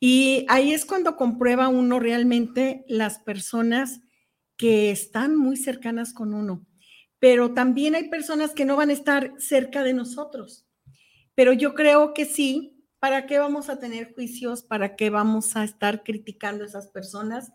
[0.00, 4.00] Y ahí es cuando comprueba uno realmente las personas
[4.56, 6.66] que están muy cercanas con uno.
[7.18, 10.66] Pero también hay personas que no van a estar cerca de nosotros.
[11.34, 12.76] Pero yo creo que sí.
[12.98, 14.62] ¿Para qué vamos a tener juicios?
[14.62, 17.50] ¿Para qué vamos a estar criticando a esas personas?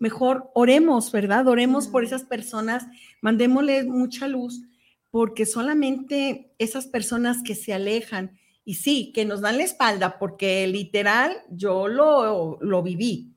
[0.00, 1.46] Mejor oremos, ¿verdad?
[1.46, 2.84] Oremos por esas personas,
[3.20, 4.62] mandémosle mucha luz,
[5.10, 10.66] porque solamente esas personas que se alejan, y sí, que nos dan la espalda, porque
[10.66, 13.32] literal yo lo, lo viví,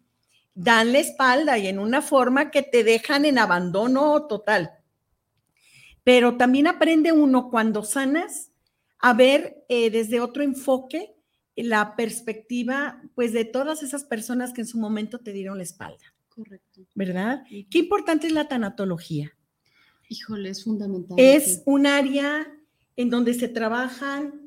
[0.54, 4.72] dan la espalda y en una forma que te dejan en abandono total.
[6.04, 8.52] Pero también aprende uno cuando sanas
[9.00, 11.16] a ver eh, desde otro enfoque
[11.56, 16.14] la perspectiva, pues, de todas esas personas que en su momento te dieron la espalda,
[16.28, 16.82] Correcto.
[16.94, 17.46] ¿verdad?
[17.48, 19.32] Qué importante es la tanatología.
[20.10, 21.16] Híjole, es fundamental.
[21.18, 22.54] Es un área
[22.98, 24.41] en donde se trabajan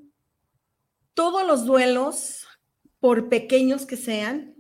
[1.15, 2.47] todos los duelos,
[3.01, 4.55] por pequeños que sean,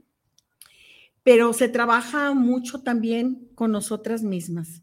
[1.22, 4.82] pero se trabaja mucho también con nosotras mismas.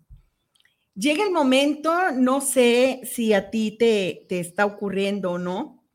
[0.95, 5.86] Llega el momento, no sé si a ti te, te está ocurriendo o no,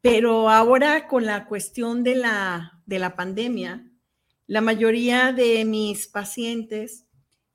[0.00, 3.90] pero ahora con la cuestión de la, de la pandemia,
[4.46, 7.06] la mayoría de mis pacientes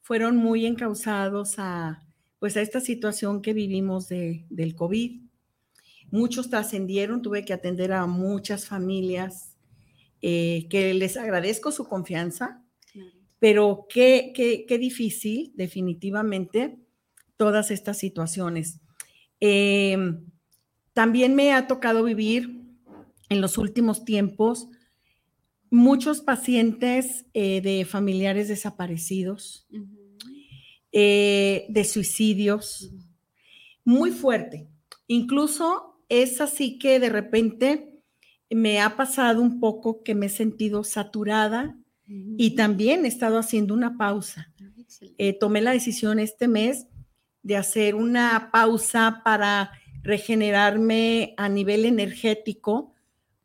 [0.01, 2.05] fueron muy encausados a,
[2.39, 5.28] pues, a esta situación que vivimos de, del COVID.
[6.11, 9.55] Muchos trascendieron, tuve que atender a muchas familias
[10.21, 13.11] eh, que les agradezco su confianza, Claro.
[13.39, 16.79] pero qué, qué, qué difícil, definitivamente,
[17.37, 18.79] todas estas situaciones.
[19.39, 19.97] Eh,
[20.93, 22.59] también me ha tocado vivir
[23.29, 24.67] en los últimos tiempos
[25.69, 29.67] muchos pacientes eh, de familiares desaparecidos,
[30.91, 32.91] eh, de suicidios,
[33.85, 34.67] muy fuerte.
[35.07, 38.01] Incluso es así que de repente
[38.49, 41.77] me ha pasado un poco que me he sentido saturada
[42.37, 44.51] y también he estado haciendo una pausa.
[44.59, 44.65] Ah.
[45.19, 46.87] Eh, tomé la decisión este mes
[47.43, 52.95] de hacer una pausa para regenerarme a nivel energético,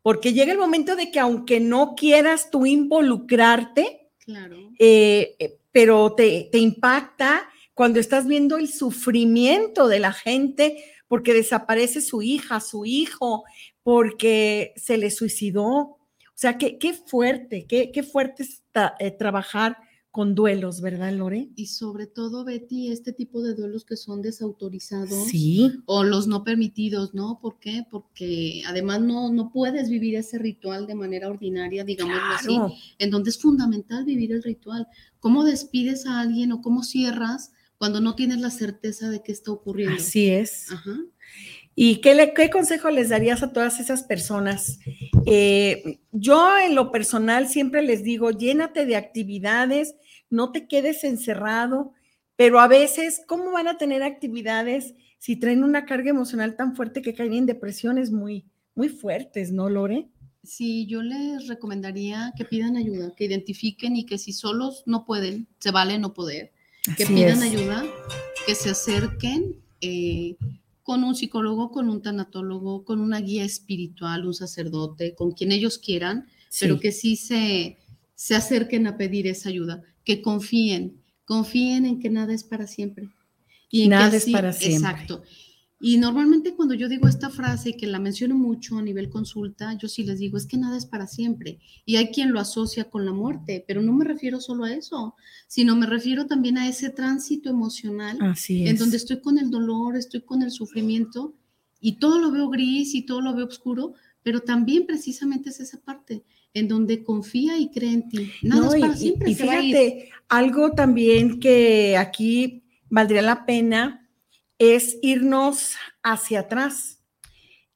[0.01, 4.71] porque llega el momento de que aunque no quieras tú involucrarte, Claro.
[4.79, 11.33] eh, eh, pero te, te impacta cuando estás viendo el sufrimiento de la gente porque
[11.33, 13.43] desaparece su hija, su hijo,
[13.83, 15.67] porque se le suicidó.
[15.67, 19.77] O sea, qué, qué fuerte, qué, qué fuerte está eh, trabajar
[20.15, 21.49] con duelos, ¿verdad, Lore?
[21.57, 26.45] Y sobre todo, Betty, este tipo de duelos que son desautorizados Sí, o los no
[26.45, 27.37] permitidos, ¿no?
[27.41, 27.85] ¿Por qué?
[27.91, 32.73] Porque además no, no puedes vivir ese ritual de manera ordinaria, digámoslo así, claro.
[32.97, 34.87] en donde es fundamental vivir el ritual.
[35.19, 39.51] ¿Cómo despides a alguien o cómo cierras cuando no tienes la certeza de qué está
[39.51, 39.95] ocurriendo?
[39.95, 40.71] Así es.
[40.71, 40.95] Ajá.
[41.75, 44.79] ¿Y qué, le- qué consejo les darías a todas esas personas?
[45.25, 49.95] Eh, yo en lo personal siempre les digo, llénate de actividades,
[50.29, 51.91] no te quedes encerrado,
[52.37, 57.01] pero a veces, ¿cómo van a tener actividades si traen una carga emocional tan fuerte
[57.01, 60.07] que caen en depresiones muy, muy fuertes, ¿no, Lore?
[60.43, 65.47] Sí, yo les recomendaría que pidan ayuda, que identifiquen y que si solos no pueden,
[65.59, 66.53] se vale no poder,
[66.97, 67.53] que Así pidan es.
[67.53, 67.85] ayuda,
[68.45, 70.35] que se acerquen eh,
[70.83, 75.77] con un psicólogo, con un tanatólogo, con una guía espiritual, un sacerdote, con quien ellos
[75.79, 76.27] quieran,
[76.59, 77.77] pero que sí se,
[78.13, 83.09] se acerquen a pedir esa ayuda, que confíen, confíen en que nada es para siempre.
[83.71, 84.89] Y en que Nada es para siempre.
[84.89, 85.23] Exacto.
[85.79, 89.87] Y normalmente cuando yo digo esta frase, que la menciono mucho a nivel consulta, yo
[89.89, 91.59] sí les digo, es que nada es para siempre.
[91.85, 95.15] Y hay quien lo asocia con la muerte, pero no me refiero solo a eso,
[95.47, 99.97] sino me refiero también a ese tránsito emocional Así en donde estoy con el dolor,
[99.97, 101.35] estoy con el sufrimiento
[101.81, 105.79] y todo lo veo gris y todo lo veo oscuro, pero también precisamente es esa
[105.81, 108.31] parte en donde confía y cree en ti.
[108.43, 109.29] Nada No, es para y- siempre.
[109.31, 114.04] y fíjate, algo también que aquí valdría la pena
[114.57, 117.01] es irnos hacia atrás.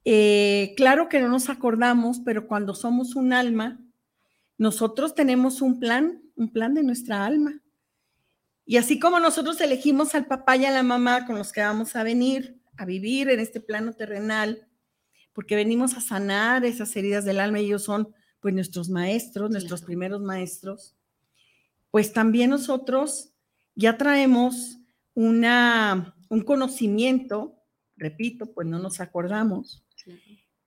[0.04, 3.80] Eh, claro que no nos acordamos, pero cuando somos un alma,
[4.58, 7.62] nosotros tenemos un plan, un plan de nuestra alma.
[8.64, 11.96] Y así como nosotros elegimos al papá y a la mamá con los que vamos
[11.96, 14.66] a venir a vivir en este plano terrenal,
[15.34, 19.82] porque venimos a sanar esas heridas del alma y ellos son pues nuestros maestros, nuestros
[19.82, 20.96] primeros maestros,
[21.90, 23.34] pues también nosotros
[23.74, 24.78] ya traemos
[25.14, 27.56] una, un conocimiento,
[27.96, 29.84] repito, pues no nos acordamos,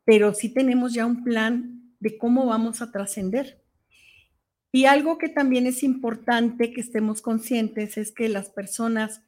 [0.04, 3.64] pero sí tenemos ya un plan de cómo vamos a trascender.
[4.72, 9.22] Y algo que también es importante que estemos conscientes es que las personas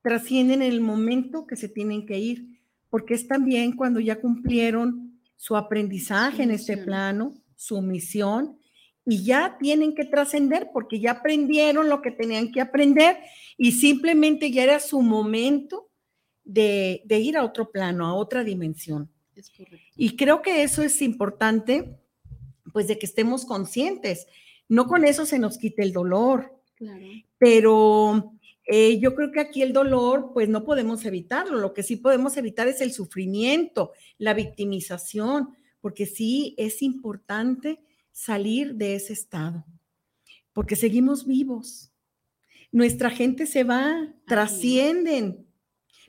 [0.00, 5.20] trascienden en el momento que se tienen que ir, porque es también cuando ya cumplieron
[5.36, 8.58] su aprendizaje en este plano, su misión,
[9.04, 13.18] y ya tienen que trascender porque ya aprendieron lo que tenían que aprender
[13.58, 15.88] y simplemente ya era su momento
[16.44, 19.10] de, de ir a otro plano, a otra dimensión.
[19.34, 19.78] Es correcto.
[19.96, 21.98] Y creo que eso es importante,
[22.72, 24.26] pues de que estemos conscientes.
[24.68, 27.04] No con eso se nos quite el dolor, Claro.
[27.38, 28.32] pero
[28.66, 31.58] eh, yo creo que aquí el dolor, pues no podemos evitarlo.
[31.58, 37.80] Lo que sí podemos evitar es el sufrimiento, la victimización, porque sí es importante
[38.12, 39.64] salir de ese estado,
[40.52, 41.90] porque seguimos vivos.
[42.70, 45.46] Nuestra gente se va, trascienden.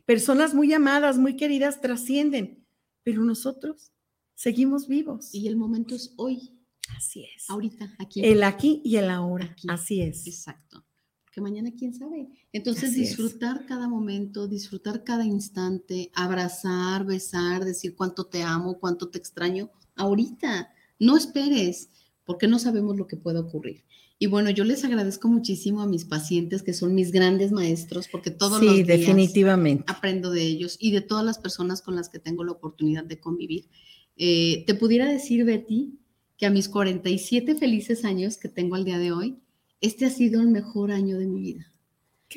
[0.05, 2.65] Personas muy amadas, muy queridas trascienden,
[3.03, 3.91] pero nosotros
[4.35, 5.33] seguimos vivos.
[5.33, 6.57] Y el momento es hoy,
[6.95, 7.49] Así es.
[7.49, 8.21] ahorita, aquí.
[8.23, 9.45] El aquí y el ahora.
[9.45, 9.67] Aquí.
[9.69, 10.27] Así es.
[10.27, 10.85] Exacto.
[11.23, 12.29] Porque mañana quién sabe.
[12.51, 13.09] Entonces Así es.
[13.09, 19.71] disfrutar cada momento, disfrutar cada instante, abrazar, besar, decir cuánto te amo, cuánto te extraño,
[19.95, 20.71] ahorita.
[21.03, 21.89] No esperes,
[22.25, 23.83] porque no sabemos lo que pueda ocurrir.
[24.19, 28.31] Y bueno, yo les agradezco muchísimo a mis pacientes que son mis grandes maestros, porque
[28.31, 29.83] todos sí, los días definitivamente.
[29.87, 33.19] aprendo de ellos y de todas las personas con las que tengo la oportunidad de
[33.19, 33.67] convivir.
[34.15, 35.99] Eh, te pudiera decir, Betty,
[36.37, 39.39] que a mis 47 felices años que tengo al día de hoy,
[39.81, 41.73] este ha sido el mejor año de mi vida.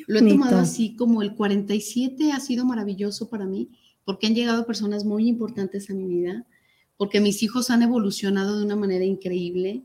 [0.07, 3.69] Lo he tomado así como el 47 ha sido maravilloso para mí
[4.03, 6.45] porque han llegado personas muy importantes a mi vida,
[6.97, 9.83] porque mis hijos han evolucionado de una manera increíble,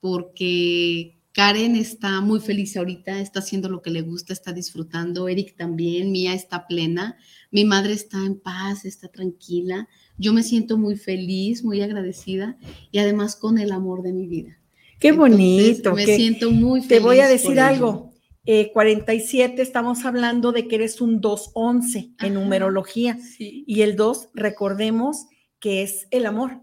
[0.00, 5.56] porque Karen está muy feliz ahorita, está haciendo lo que le gusta, está disfrutando, Eric
[5.56, 7.16] también, Mía está plena,
[7.50, 12.56] mi madre está en paz, está tranquila, yo me siento muy feliz, muy agradecida
[12.90, 14.58] y además con el amor de mi vida.
[15.00, 15.94] Qué Entonces, bonito.
[15.94, 16.88] Me siento muy feliz.
[16.88, 18.12] Te voy a decir algo.
[18.46, 23.18] Eh, 47, estamos hablando de que eres un 211 en numerología.
[23.18, 23.64] Sí.
[23.66, 25.26] Y el 2, recordemos
[25.64, 26.60] que es el amor.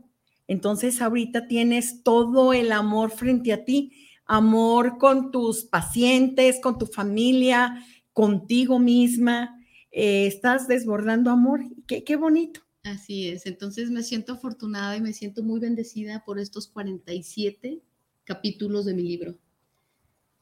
[0.48, 3.94] Entonces, ahorita tienes todo el amor frente a ti,
[4.28, 7.84] amor con tus pacientes, con tu familia,
[8.14, 9.60] contigo misma.
[9.90, 11.62] Eh, estás desbordando amor.
[11.88, 12.62] Qué, qué bonito.
[12.84, 17.82] Así es, entonces me siento afortunada y me siento muy bendecida por estos 47
[18.24, 19.36] capítulos de mi libro.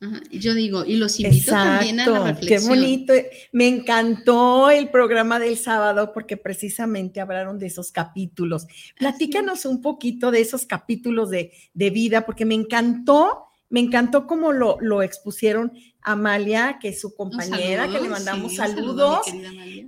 [0.02, 2.80] Ajá, yo digo, y los invito también a la Exacto, qué reflexión.
[2.80, 3.14] bonito.
[3.52, 8.66] Me encantó el programa del sábado porque precisamente hablaron de esos capítulos.
[8.98, 14.54] Platícanos un poquito de esos capítulos de, de vida porque me encantó, me encantó cómo
[14.54, 19.20] lo, lo expusieron Amalia, que es su compañera, que le mandamos saludos.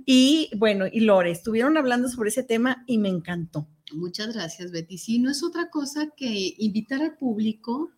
[0.04, 3.66] y bueno, y Lore, estuvieron hablando sobre ese tema y me encantó.
[3.92, 4.98] Muchas gracias, Betty.
[4.98, 7.90] Sí, no es otra cosa que invitar al público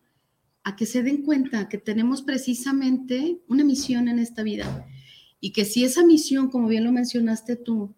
[0.65, 4.87] a que se den cuenta que tenemos precisamente una misión en esta vida
[5.41, 7.95] y que si esa misión, como bien lo mencionaste tú,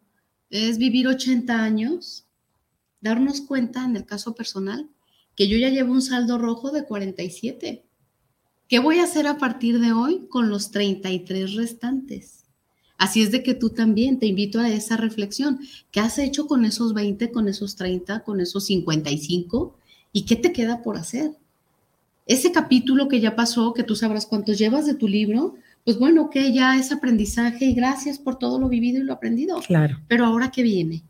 [0.51, 2.27] es vivir 80 años,
[3.01, 4.91] darnos cuenta en el caso personal
[5.37, 7.85] que yo ya llevo un saldo rojo de 47.
[8.69, 12.47] ¿Qué voy a hacer a partir de hoy con los 33 restantes?
[12.99, 15.61] Así es de que tú también te invito a esa reflexión.
[15.93, 19.77] ¿Qué has hecho con esos 20, con esos 30, con esos 55?
[20.13, 21.37] ¿Y qué te queda por hacer?
[22.27, 25.55] Ese capítulo que ya pasó, que tú sabrás cuántos llevas de tu libro,
[25.85, 29.61] pues bueno, que ya es aprendizaje y gracias por todo lo vivido y lo aprendido.
[29.61, 30.01] Claro.
[30.09, 31.05] Pero ahora qué viene?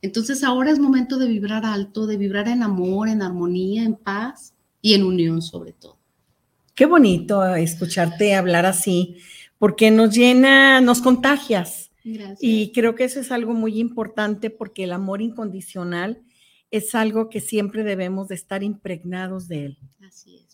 [0.00, 4.54] Entonces ahora es momento de vibrar alto, de vibrar en amor, en armonía, en paz
[4.80, 5.98] y en unión sobre todo.
[6.74, 9.18] Qué bonito escucharte hablar así,
[9.58, 11.90] porque nos llena, nos contagias.
[12.02, 12.38] Gracias.
[12.40, 16.22] Y creo que eso es algo muy importante porque el amor incondicional
[16.70, 19.78] es algo que siempre debemos de estar impregnados de él.
[20.00, 20.51] Así es.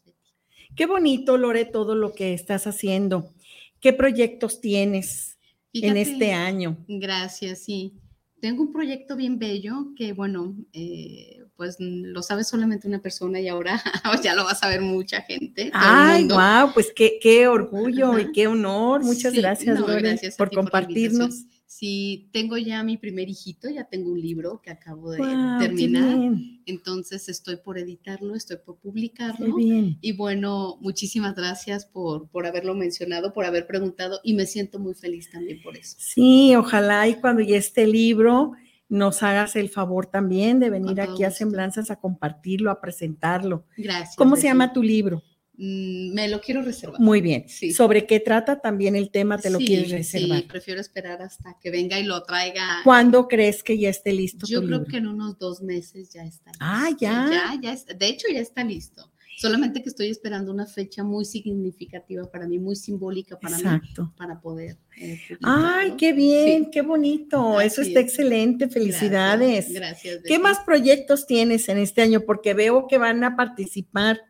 [0.78, 3.34] Qué bonito, Lore, todo lo que estás haciendo.
[3.80, 5.36] ¿Qué proyectos tienes
[5.72, 6.76] en este año?
[6.86, 7.94] Gracias, sí.
[8.40, 13.48] Tengo un proyecto bien bello que, bueno, eh, pues lo sabe solamente una persona y
[13.48, 13.82] ahora
[14.22, 15.68] ya lo va a saber mucha gente.
[15.74, 19.02] Ay, wow, pues qué, qué orgullo y qué honor.
[19.02, 21.44] Muchas gracias, Lore, por compartirnos.
[21.70, 25.18] Sí, tengo ya mi primer hijito, ya tengo un libro que acabo de
[25.60, 26.32] terminar.
[26.64, 29.54] Entonces estoy por editarlo, estoy por publicarlo.
[29.58, 34.94] Y bueno, muchísimas gracias por, por haberlo mencionado, por haber preguntado y me siento muy
[34.94, 35.94] feliz también por eso.
[36.00, 38.52] Sí, ojalá y cuando ya esté el libro
[38.88, 43.66] nos hagas el favor también de venir aquí a Semblanzas a compartirlo, a presentarlo.
[43.76, 44.16] Gracias.
[44.16, 45.22] ¿Cómo se llama tu libro?
[45.60, 47.00] Mm, me lo quiero reservar.
[47.00, 47.46] Muy bien.
[47.74, 49.38] ¿Sobre qué trata también el tema?
[49.38, 50.42] ¿Te lo quieres reservar?
[50.42, 52.80] Sí, prefiero esperar hasta que venga y lo traiga.
[52.84, 54.46] ¿Cuándo crees que ya esté listo?
[54.46, 56.64] Yo creo que en unos dos meses ya está listo.
[56.64, 57.28] Ah, ya.
[57.28, 57.92] Ya, ya está.
[57.92, 59.10] De hecho, ya está listo.
[59.36, 63.80] Solamente que estoy esperando una fecha muy significativa para mí, muy simbólica para mí,
[64.16, 64.78] para poder.
[64.96, 67.60] Eh, Ay, qué bien, qué bonito.
[67.60, 68.68] Eso está excelente.
[68.68, 69.72] Felicidades.
[69.72, 70.22] Gracias.
[70.24, 72.20] ¿Qué más proyectos tienes en este año?
[72.20, 74.20] Porque veo que van a participar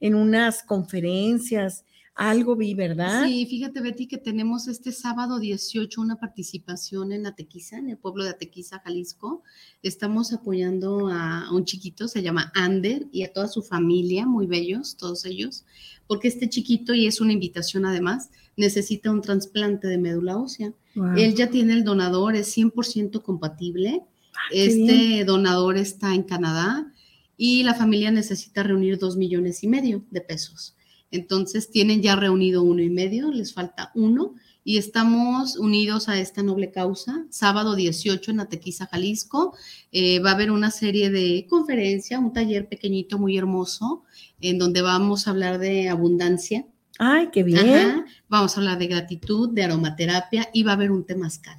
[0.00, 1.84] en unas conferencias,
[2.14, 3.24] algo vi, ¿verdad?
[3.24, 8.22] Sí, fíjate, Betty, que tenemos este sábado 18 una participación en Atequiza, en el pueblo
[8.22, 9.42] de Atequiza, Jalisco.
[9.82, 14.96] Estamos apoyando a un chiquito, se llama Ander, y a toda su familia, muy bellos,
[14.96, 15.64] todos ellos,
[16.06, 20.72] porque este chiquito, y es una invitación además, necesita un trasplante de médula ósea.
[21.16, 24.02] Él ya tiene el donador, es 100% compatible.
[24.36, 26.93] Ah, este donador está en Canadá
[27.36, 30.76] y la familia necesita reunir dos millones y medio de pesos.
[31.10, 36.42] Entonces tienen ya reunido uno y medio, les falta uno y estamos unidos a esta
[36.42, 37.26] noble causa.
[37.30, 39.54] Sábado 18 en Atequiza, Jalisco,
[39.92, 44.04] eh, va a haber una serie de conferencias, un taller pequeñito, muy hermoso,
[44.40, 46.66] en donde vamos a hablar de abundancia.
[46.98, 48.06] Ay, qué bien.
[48.28, 51.58] Vamos a hablar de gratitud, de aromaterapia y va a haber un temazcal.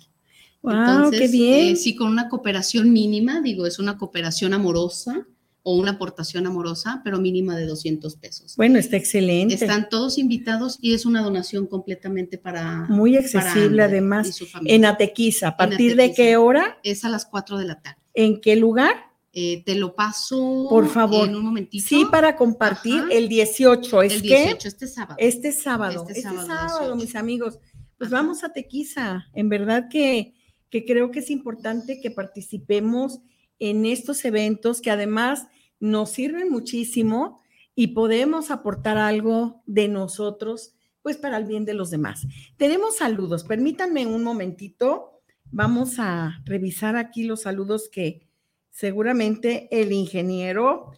[0.64, 1.74] Wow, qué bien.
[1.74, 5.28] Eh, sí, con una cooperación mínima, digo, es una cooperación amorosa
[5.68, 8.56] o una aportación amorosa, pero mínima de 200 pesos.
[8.56, 9.56] Bueno, está excelente.
[9.56, 12.86] Están todos invitados y es una donación completamente para...
[12.88, 14.40] Muy accesible además.
[14.64, 16.78] En Atequiza, ¿a partir de qué hora?
[16.84, 17.98] Es a las 4 de la tarde.
[18.14, 18.96] ¿En qué lugar?
[19.34, 21.84] Eh, te lo paso por favor en un momentito.
[21.86, 24.04] Sí, para compartir el 18.
[24.04, 25.16] ¿Es el 18, este sábado.
[25.18, 26.06] Este sábado.
[26.08, 27.58] Este, este sábado, mis amigos.
[27.98, 29.26] Pues vamos a Tequiza.
[29.34, 30.36] En verdad que,
[30.70, 33.20] que creo que es importante que participemos
[33.58, 35.48] en estos eventos que además
[35.80, 37.42] nos sirven muchísimo
[37.76, 42.26] y podemos aportar algo de nosotros, pues para el bien de los demás.
[42.58, 45.22] Tenemos saludos, permítanme un momentito,
[45.52, 48.28] vamos a revisar aquí los saludos que
[48.72, 50.92] seguramente el ingeniero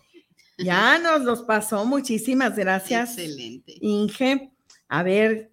[0.57, 1.86] ya nos los pasó.
[1.86, 3.17] Muchísimas gracias.
[3.17, 3.73] Excelente.
[3.82, 4.51] Inge,
[4.88, 5.51] a ver,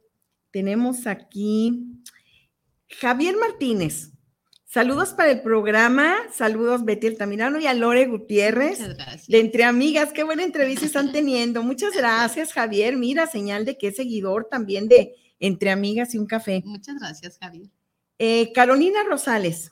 [0.51, 2.01] tenemos aquí
[2.89, 4.14] Javier Martínez.
[4.75, 8.81] Saludos para el programa, saludos Betty Altamirano y a Lore Gutiérrez.
[9.29, 11.63] De Entre Amigas, qué buena entrevista están teniendo.
[11.63, 12.97] Muchas gracias, Javier.
[12.97, 16.61] Mira, señal de que es seguidor también de Entre Amigas y un café.
[16.65, 17.71] Muchas gracias, Javier.
[18.19, 19.71] Eh, Carolina Rosales,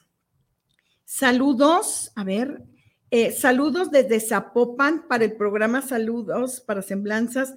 [1.04, 2.62] saludos, a ver,
[3.10, 7.56] eh, saludos desde Zapopan para el programa Saludos para Semblanzas,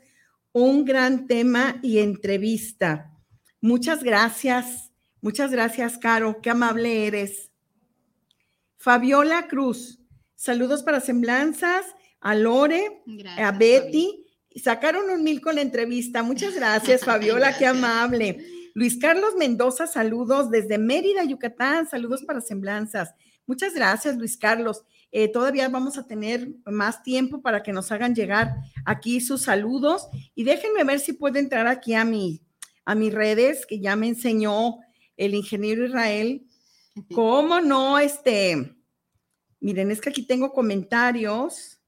[0.51, 3.13] un gran tema y entrevista.
[3.61, 4.94] Muchas gracias.
[5.25, 6.39] Muchas gracias, Caro.
[6.39, 7.49] Qué amable eres.
[8.77, 9.99] Fabiola Cruz.
[10.35, 11.83] Saludos para Semblanzas,
[12.19, 13.01] a Lore,
[13.35, 14.23] a Betty
[14.55, 16.21] sacaron un mil con la entrevista.
[16.21, 18.37] Muchas gracias, Fabiola, qué amable.
[18.75, 21.89] Luis Carlos Mendoza, saludos desde Mérida, Yucatán.
[21.89, 23.15] Saludos para Semblanzas.
[23.47, 24.83] Muchas gracias, Luis Carlos.
[25.11, 30.07] Eh, todavía vamos a tener más tiempo para que nos hagan llegar aquí sus saludos.
[30.35, 32.43] Y déjenme ver si puedo entrar aquí a, mi,
[32.85, 34.84] a mis redes, que ya me enseñó
[35.17, 36.45] el ingeniero Israel.
[37.13, 37.99] ¿Cómo no?
[37.99, 38.75] Este,
[39.59, 41.79] miren, es que aquí tengo comentarios.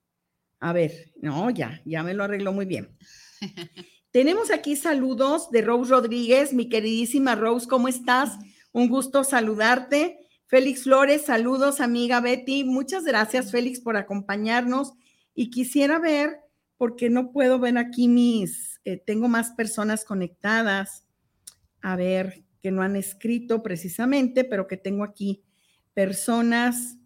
[0.60, 2.98] A ver, no, ya, ya me lo arregló muy bien.
[4.12, 8.38] Tenemos aquí saludos de Rose Rodríguez, mi queridísima Rose, ¿cómo estás?
[8.72, 10.18] Un gusto saludarte.
[10.48, 12.64] Félix Flores, saludos, amiga Betty.
[12.64, 14.94] Muchas gracias, Félix, por acompañarnos.
[15.36, 16.40] Y quisiera ver,
[16.78, 21.06] porque no puedo ver aquí mis, eh, tengo más personas conectadas.
[21.82, 25.44] A ver, que no han escrito precisamente, pero que tengo aquí
[25.94, 26.98] personas.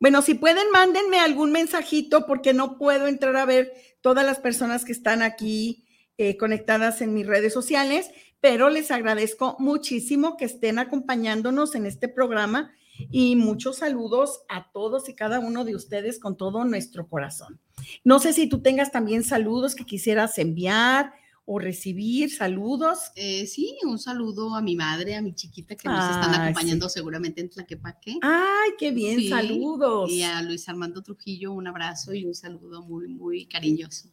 [0.00, 4.84] Bueno, si pueden, mándenme algún mensajito porque no puedo entrar a ver todas las personas
[4.84, 5.86] que están aquí
[6.18, 12.08] eh, conectadas en mis redes sociales, pero les agradezco muchísimo que estén acompañándonos en este
[12.08, 12.72] programa
[13.10, 17.58] y muchos saludos a todos y cada uno de ustedes con todo nuestro corazón.
[18.04, 21.12] No sé si tú tengas también saludos que quisieras enviar
[21.46, 23.12] o recibir saludos.
[23.16, 27.40] Eh, sí, un saludo a mi madre, a mi chiquita que nos están acompañando seguramente
[27.40, 28.18] en Tlaquepaque.
[28.22, 30.10] Ay, qué bien, saludos.
[30.10, 34.08] Y a Luis Armando Trujillo un abrazo y un saludo muy, muy cariñoso.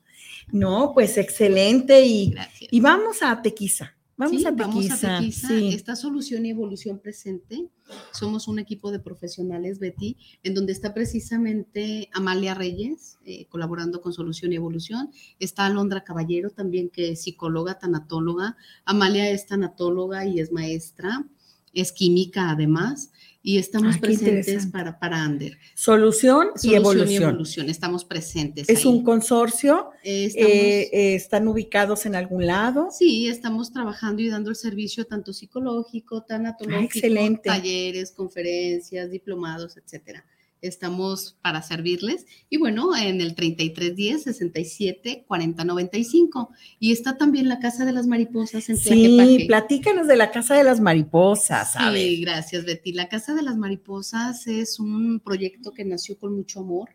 [0.51, 2.33] No, pues excelente y,
[2.69, 3.95] y vamos a Tequiza.
[4.21, 5.57] Vamos, a Tequiza.
[5.57, 7.67] Esta solución y evolución presente.
[8.11, 14.13] Somos un equipo de profesionales, Betty, en donde está precisamente Amalia Reyes, eh, colaborando con
[14.13, 15.09] Solución y Evolución.
[15.39, 18.57] Está Alondra Caballero, también que es psicóloga, tanatóloga.
[18.85, 21.25] Amalia es tanatóloga y es maestra,
[21.73, 23.11] es química además
[23.43, 25.57] y estamos ah, presentes para, para Ander.
[25.73, 27.69] Solución, y, evolución.
[27.69, 28.69] Estamos presentes.
[28.69, 29.89] ¿Es un consorcio?
[30.03, 32.89] Eh, eh, ¿Están ubicados en algún lado?
[32.91, 40.25] Sí, estamos trabajando y dando el servicio tanto psicológico, tanatológico, ah, talleres, conferencias, diplomados, etcétera
[40.61, 42.25] estamos para servirles.
[42.49, 46.49] Y bueno, en el 3310 67 40 95.
[46.79, 50.63] Y está también la Casa de las Mariposas en Sí, platícanos de la Casa de
[50.63, 51.73] las Mariposas.
[51.93, 52.93] Sí, gracias, Betty.
[52.93, 56.89] La Casa de las Mariposas es un proyecto que nació con mucho amor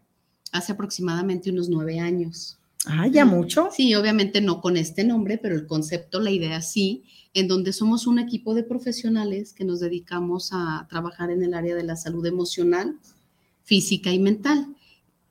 [0.52, 2.58] hace aproximadamente unos nueve años.
[2.86, 3.68] Ah, ya mucho.
[3.72, 7.04] Sí, obviamente no con este nombre, pero el concepto, la idea sí,
[7.34, 11.74] en donde somos un equipo de profesionales que nos dedicamos a trabajar en el área
[11.74, 12.96] de la salud emocional,
[13.66, 14.68] física y mental.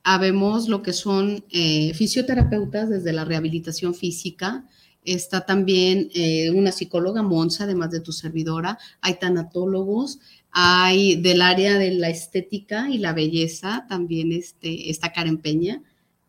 [0.03, 4.67] Habemos lo que son eh, fisioterapeutas desde la rehabilitación física,
[5.03, 10.19] está también eh, una psicóloga, Monza, además de tu servidora, hay tanatólogos,
[10.51, 15.81] hay del área de la estética y la belleza, también este, está Karen Peña,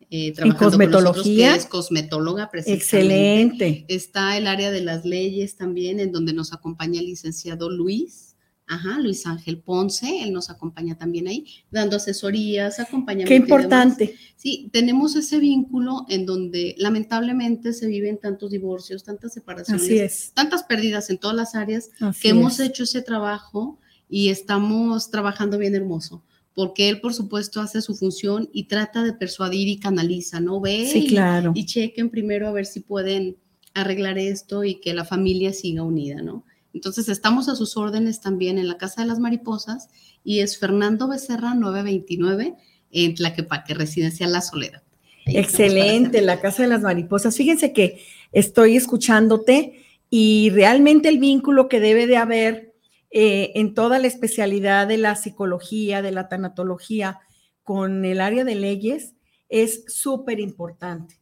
[0.09, 1.55] eh, trabajando cosmetología?
[1.55, 3.67] es cosmetóloga precisamente.
[3.67, 3.85] Excelente.
[3.89, 8.26] Está el área de las leyes también, en donde nos acompaña el licenciado Luis.
[8.69, 13.29] Ajá, Luis Ángel Ponce, él nos acompaña también ahí, dando asesorías, acompañamiento.
[13.29, 14.15] Qué importante.
[14.35, 21.09] Sí, tenemos ese vínculo en donde lamentablemente se viven tantos divorcios, tantas separaciones, tantas pérdidas
[21.09, 21.91] en todas las áreas,
[22.21, 27.83] que hemos hecho ese trabajo y estamos trabajando bien hermoso porque él, por supuesto, hace
[27.83, 30.59] su función y trata de persuadir y canaliza, ¿no?
[30.59, 31.51] Ve sí, claro.
[31.53, 33.37] y chequen primero a ver si pueden
[33.75, 36.45] arreglar esto y que la familia siga unida, ¿no?
[36.77, 39.89] Entonces estamos a sus órdenes también en la Casa de las Mariposas
[40.23, 42.53] y es Fernando Becerra 929
[42.91, 44.83] en Tlaquepaque, Residencia La Soledad.
[45.25, 47.35] Excelente, la Casa de las Mariposas.
[47.35, 52.75] Fíjense que estoy escuchándote y realmente el vínculo que debe de haber
[53.09, 57.21] eh, en toda la especialidad de la psicología, de la tanatología,
[57.63, 59.15] con el área de leyes
[59.49, 61.19] es súper importante,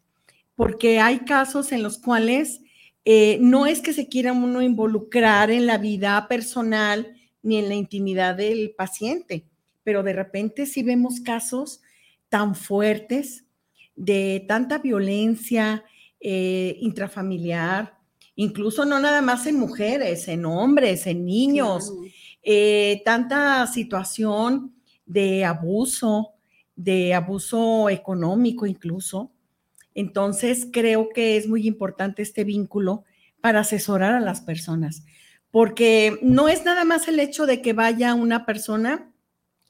[0.53, 2.59] porque hay casos en los cuales
[3.05, 7.75] eh, no es que se quiera uno involucrar en la vida personal ni en la
[7.75, 9.45] intimidad del paciente,
[9.83, 11.81] pero de repente sí vemos casos
[12.29, 13.45] tan fuertes
[13.95, 15.83] de tanta violencia
[16.19, 17.95] eh, intrafamiliar,
[18.35, 21.93] incluso no nada más en mujeres, en hombres, en niños,
[22.41, 24.73] eh, tanta situación
[25.05, 26.33] de abuso,
[26.75, 29.31] de abuso económico incluso,
[29.95, 33.05] entonces, creo que es muy importante este vínculo
[33.39, 35.05] para asesorar a las personas,
[35.49, 39.11] porque no es nada más el hecho de que vaya una persona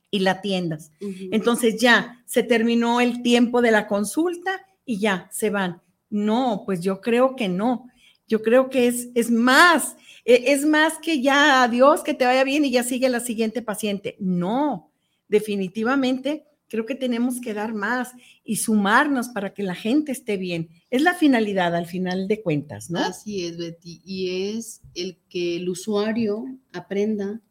[0.09, 0.91] y la atiendas.
[1.31, 5.81] Entonces ya se terminó el tiempo de la consulta y ya se van.
[6.09, 7.89] No, pues yo creo que no.
[8.27, 12.43] Yo creo que es, es más, e, es más que ya adiós, que te vaya
[12.43, 14.15] bien y ya sigue la siguiente paciente.
[14.19, 14.91] No,
[15.27, 16.45] definitivamente
[16.75, 18.11] creo que tenemos que dar más
[18.43, 20.67] y sumarnos para que la gente esté bien.
[20.89, 22.99] Es la finalidad al final de cuentas, ¿no?
[22.99, 24.01] Así es, Betty.
[24.03, 27.41] Y es el que el usuario aprenda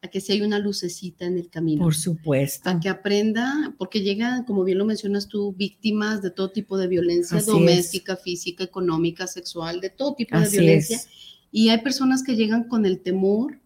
[0.00, 1.82] a que si hay una lucecita en el camino.
[1.82, 2.70] Por supuesto.
[2.70, 6.86] A que aprenda, porque llegan, como bien lo mencionas tú, víctimas de todo tipo de
[6.86, 11.00] violencia doméstica, física, económica, sexual, de todo tipo de violencia.
[11.50, 13.58] Y hay personas que llegan con el temor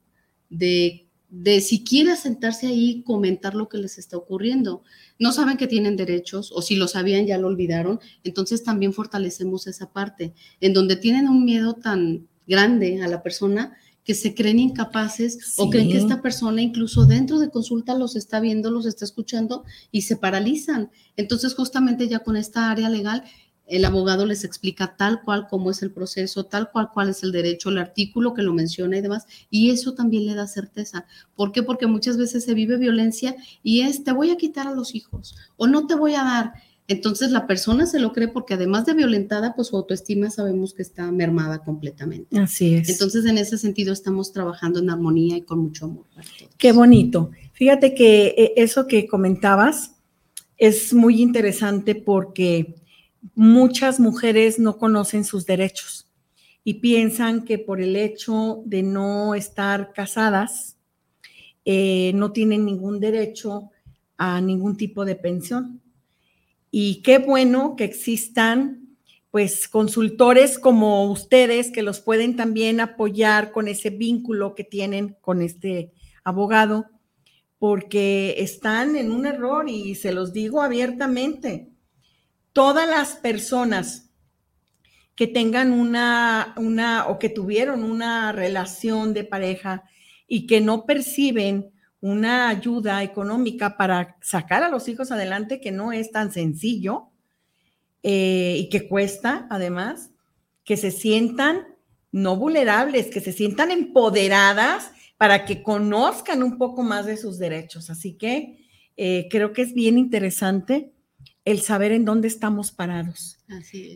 [0.49, 4.83] de, de siquiera sentarse ahí y comentar lo que les está ocurriendo.
[5.19, 8.01] No saben que tienen derechos o si lo sabían ya lo olvidaron.
[8.23, 13.73] Entonces también fortalecemos esa parte, en donde tienen un miedo tan grande a la persona
[14.05, 18.41] que se creen incapaces o creen que esta persona incluso dentro de consulta los está
[18.41, 20.91] viendo, los está escuchando y se paralizan.
[21.17, 23.25] Entonces, justamente ya con esta área legal,
[23.73, 27.33] el abogado les explica tal cual cómo es el proceso, tal cual cuál es el
[27.33, 31.07] derecho, el artículo que lo menciona y demás, y eso también le da certeza.
[31.35, 31.63] ¿Por qué?
[31.63, 35.35] Porque muchas veces se vive violencia y es, te voy a quitar a los hijos
[35.57, 36.53] o no te voy a dar.
[36.89, 40.83] Entonces la persona se lo cree porque además de violentada, pues su autoestima sabemos que
[40.83, 42.39] está mermada completamente.
[42.39, 42.91] Así es.
[42.91, 46.05] Entonces en ese sentido estamos trabajando en armonía y con mucho amor.
[46.59, 47.31] Qué bonito.
[47.55, 49.95] Fíjate que eh, eso que comentabas
[50.59, 52.82] es muy interesante porque
[53.35, 56.11] muchas mujeres no conocen sus derechos
[56.65, 60.77] y piensan que por el hecho de no estar casadas,
[61.65, 63.71] eh, no tienen ningún derecho
[64.17, 65.81] a ningún tipo de pensión.
[66.71, 68.97] Y qué bueno que existan
[69.31, 75.41] pues consultores como ustedes que los pueden también apoyar con ese vínculo que tienen con
[75.41, 75.93] este
[76.23, 76.87] abogado,
[77.59, 81.72] porque están en un error y se los digo abiertamente.
[82.53, 84.11] Todas las personas
[85.15, 89.85] que tengan una, una o que tuvieron una relación de pareja
[90.27, 95.93] y que no perciben una ayuda económica para sacar a los hijos adelante que no
[95.93, 97.11] es tan sencillo
[98.03, 100.11] eh, y que cuesta además,
[100.65, 101.69] que se sientan
[102.11, 107.91] no vulnerables, que se sientan empoderadas para que conozcan un poco más de sus derechos.
[107.91, 108.59] Así que
[108.97, 110.93] eh, creo que es bien interesante
[111.45, 113.39] el saber en dónde estamos parados.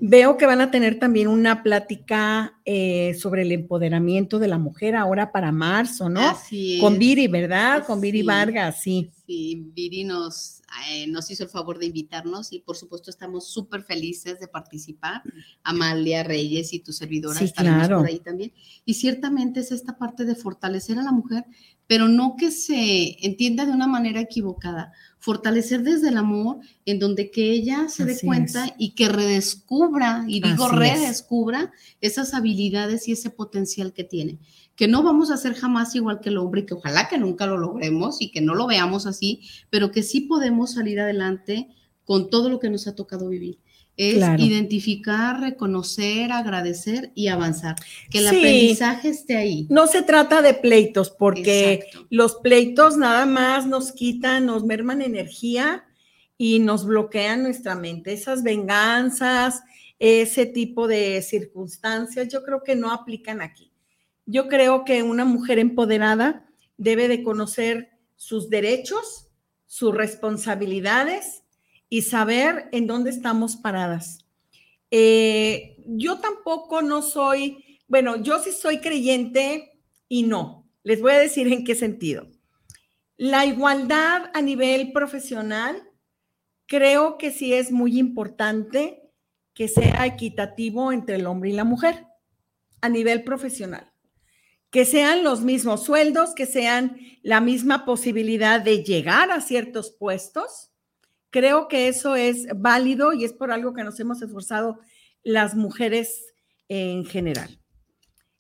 [0.03, 4.97] Veo que van a tener también una plática eh, sobre el empoderamiento de la mujer
[4.97, 6.21] ahora para marzo, ¿no?
[6.21, 7.87] Así Con Viri, ¿verdad?
[7.87, 9.11] Con Viri Vargas, sí.
[9.27, 13.83] Sí, Viri nos, eh, nos hizo el favor de invitarnos y por supuesto estamos súper
[13.83, 15.23] felices de participar.
[15.63, 17.99] Amalia Reyes y tu servidora sí, claro.
[17.99, 18.53] por ahí también.
[18.85, 21.45] Y ciertamente es esta parte de fortalecer a la mujer,
[21.87, 24.93] pero no que se entienda de una manera equivocada
[25.27, 30.41] fortalecer desde el amor, en donde que ella se dé cuenta y que redescubra, y
[30.41, 34.39] digo redescubra, esas habilidades y ese potencial que tiene.
[34.77, 37.45] Que no vamos a ser jamás igual que el hombre y que ojalá que nunca
[37.45, 41.71] lo logremos y que no lo veamos así, pero que sí podemos salir adelante
[42.05, 43.59] con todo lo que nos ha tocado vivir
[43.97, 47.77] es identificar, reconocer, agradecer y avanzar.
[48.11, 49.67] Que el aprendizaje esté ahí.
[49.71, 55.85] No se trata de pleitos, porque los pleitos nada más nos quitan, nos merman energía
[56.37, 58.13] y nos bloquean nuestra mente.
[58.13, 59.63] Esas venganzas,
[59.99, 63.73] ese tipo de circunstancias, yo creo que no aplican aquí.
[64.27, 69.29] Yo creo que una mujer empoderada debe de conocer sus derechos,
[69.67, 71.45] sus responsabilidades
[71.89, 74.27] y saber en dónde estamos paradas.
[74.91, 80.69] Eh, yo tampoco no soy, bueno, yo sí soy creyente y no.
[80.83, 82.29] Les voy a decir en qué sentido.
[83.17, 85.83] La igualdad a nivel profesional,
[86.67, 89.03] creo que sí es muy importante
[89.55, 92.07] que sea equitativo entre el hombre y la mujer
[92.83, 93.93] a nivel profesional.
[94.71, 100.73] Que sean los mismos sueldos, que sean la misma posibilidad de llegar a ciertos puestos
[101.31, 104.79] Creo que eso es válido y es por algo que nos hemos esforzado
[105.23, 106.35] las mujeres
[106.69, 107.59] en general.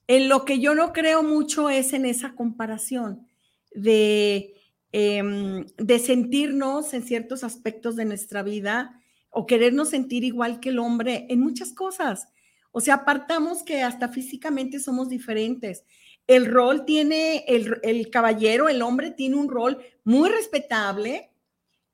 [0.07, 3.27] En lo que yo no creo mucho es en esa comparación
[3.75, 4.55] de,
[4.93, 10.79] em, de sentirnos en ciertos aspectos de nuestra vida o querernos sentir igual que el
[10.79, 12.29] hombre en muchas cosas.
[12.71, 15.85] O sea, apartamos que hasta físicamente somos diferentes.
[16.27, 21.31] El rol tiene, el, el caballero, el hombre tiene un rol muy respetable,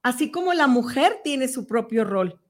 [0.03, 2.41] así como la mujer tiene su propio rol.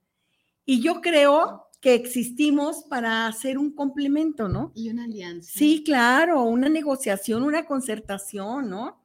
[0.64, 4.72] Y yo creo que existimos para hacer un complemento, ¿no?
[4.74, 5.50] Y una alianza.
[5.52, 9.04] Sí, claro, una negociación, una concertación, ¿no?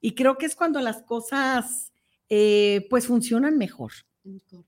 [0.00, 1.90] Y creo que es cuando las cosas,
[2.28, 3.92] eh, pues, funcionan mejor.
[4.22, 4.64] Correcto.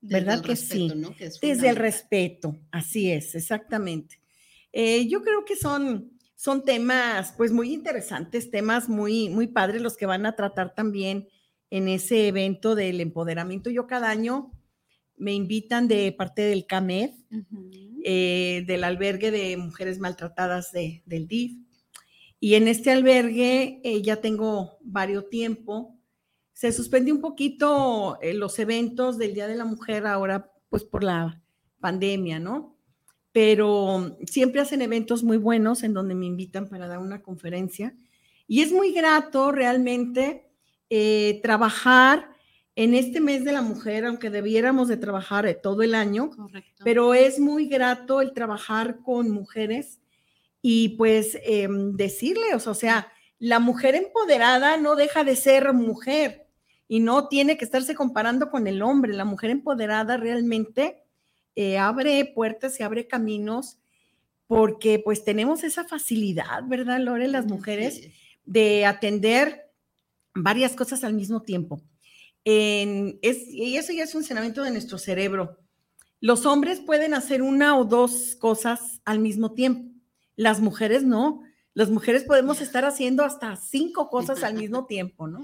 [0.00, 0.92] ¿Verdad que sí?
[1.40, 4.20] Desde el respeto, así es, exactamente.
[4.72, 9.96] Eh, yo creo que son, son temas, pues, muy interesantes, temas muy, muy padres los
[9.96, 11.28] que van a tratar también
[11.74, 13.68] en ese evento del empoderamiento.
[13.68, 14.52] Yo cada año
[15.16, 17.10] me invitan de parte del CAMED,
[18.04, 21.58] eh, del albergue de mujeres maltratadas de, del DIF.
[22.38, 25.98] Y en este albergue eh, ya tengo varios tiempo.
[26.52, 31.02] Se suspendió un poquito eh, los eventos del Día de la Mujer ahora, pues por
[31.02, 31.42] la
[31.80, 32.78] pandemia, ¿no?
[33.32, 37.96] Pero siempre hacen eventos muy buenos en donde me invitan para dar una conferencia.
[38.46, 40.53] Y es muy grato realmente
[41.42, 42.28] trabajar
[42.76, 46.30] en este mes de la mujer, aunque debiéramos de trabajar todo el año,
[46.82, 50.00] pero es muy grato el trabajar con mujeres
[50.60, 56.46] y pues em, decirles, o sea, la mujer empoderada no deja de ser mujer
[56.88, 59.12] y no tiene que estarse comparando con el hombre.
[59.12, 61.02] La mujer empoderada realmente
[61.54, 63.78] eh, abre puertas y abre caminos
[64.46, 67.28] porque pues tenemos esa facilidad, ¿verdad, Lore?
[67.28, 68.08] Las mujeres
[68.44, 69.63] de atender
[70.34, 71.82] varias cosas al mismo tiempo
[72.44, 75.58] y eso ya es funcionamiento de nuestro cerebro.
[76.20, 79.90] Los hombres pueden hacer una o dos cosas al mismo tiempo.
[80.36, 81.42] Las mujeres no.
[81.74, 85.42] Las mujeres podemos estar haciendo hasta cinco cosas al mismo tiempo, ¿no?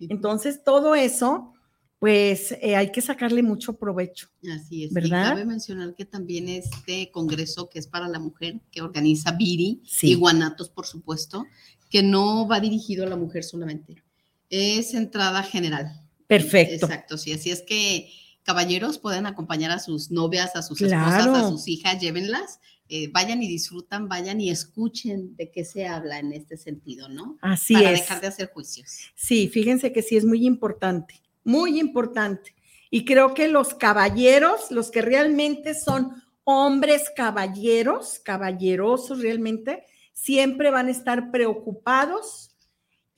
[0.00, 1.54] Entonces, todo eso,
[1.98, 4.28] pues eh, hay que sacarle mucho provecho.
[4.54, 4.92] Así es.
[4.92, 5.26] ¿verdad?
[5.26, 9.82] Y cabe mencionar que también este congreso que es para la mujer, que organiza Viri
[10.02, 11.46] y Guanatos, por supuesto,
[11.90, 14.04] que no va dirigido a la mujer solamente,
[14.50, 16.02] es entrada general.
[16.26, 16.86] Perfecto.
[16.86, 17.32] Exacto, sí.
[17.32, 18.10] Así es que
[18.42, 23.42] caballeros pueden acompañar a sus novias, a sus esposas, a sus hijas, llévenlas, eh, vayan
[23.42, 27.36] y disfrutan, vayan y escuchen de qué se habla en este sentido, ¿no?
[27.42, 28.00] Así Para es.
[28.00, 29.10] dejar de hacer juicios.
[29.14, 32.54] Sí, fíjense que sí es muy importante, muy importante.
[32.90, 39.84] Y creo que los caballeros, los que realmente son hombres caballeros, caballerosos realmente,
[40.14, 42.47] siempre van a estar preocupados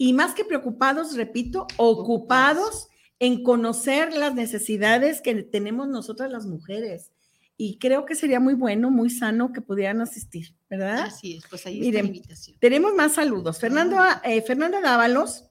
[0.03, 2.88] y más que preocupados, repito, ocupados
[3.18, 7.12] en conocer las necesidades que tenemos nosotras las mujeres.
[7.59, 11.03] Y creo que sería muy bueno, muy sano que pudieran asistir, ¿verdad?
[11.03, 12.57] Así es, pues ahí Miren, está la invitación.
[12.61, 13.59] Tenemos más saludos.
[13.59, 15.51] Fernando, eh, Fernanda Dávalos,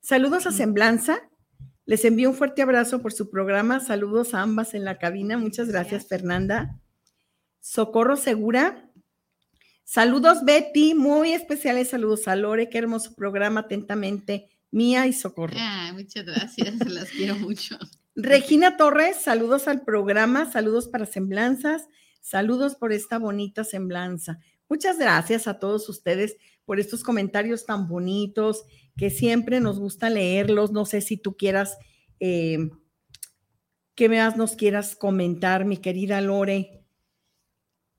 [0.00, 1.18] saludos a Semblanza.
[1.84, 3.80] Les envío un fuerte abrazo por su programa.
[3.80, 5.36] Saludos a ambas en la cabina.
[5.36, 6.80] Muchas gracias, Fernanda.
[7.60, 8.89] Socorro Segura.
[9.92, 10.94] Saludos, Betty.
[10.94, 12.68] Muy especiales saludos a Lore.
[12.68, 13.62] Qué hermoso programa.
[13.62, 14.48] Atentamente.
[14.70, 15.56] Mía y Socorro.
[15.58, 17.76] Ah, muchas gracias, las quiero mucho.
[18.14, 21.88] Regina Torres, saludos al programa, saludos para semblanzas,
[22.20, 24.38] saludos por esta bonita semblanza.
[24.68, 28.62] Muchas gracias a todos ustedes por estos comentarios tan bonitos
[28.96, 30.70] que siempre nos gusta leerlos.
[30.70, 31.78] No sé si tú quieras,
[32.20, 32.70] eh,
[33.96, 36.79] ¿qué más nos quieras comentar, mi querida Lore?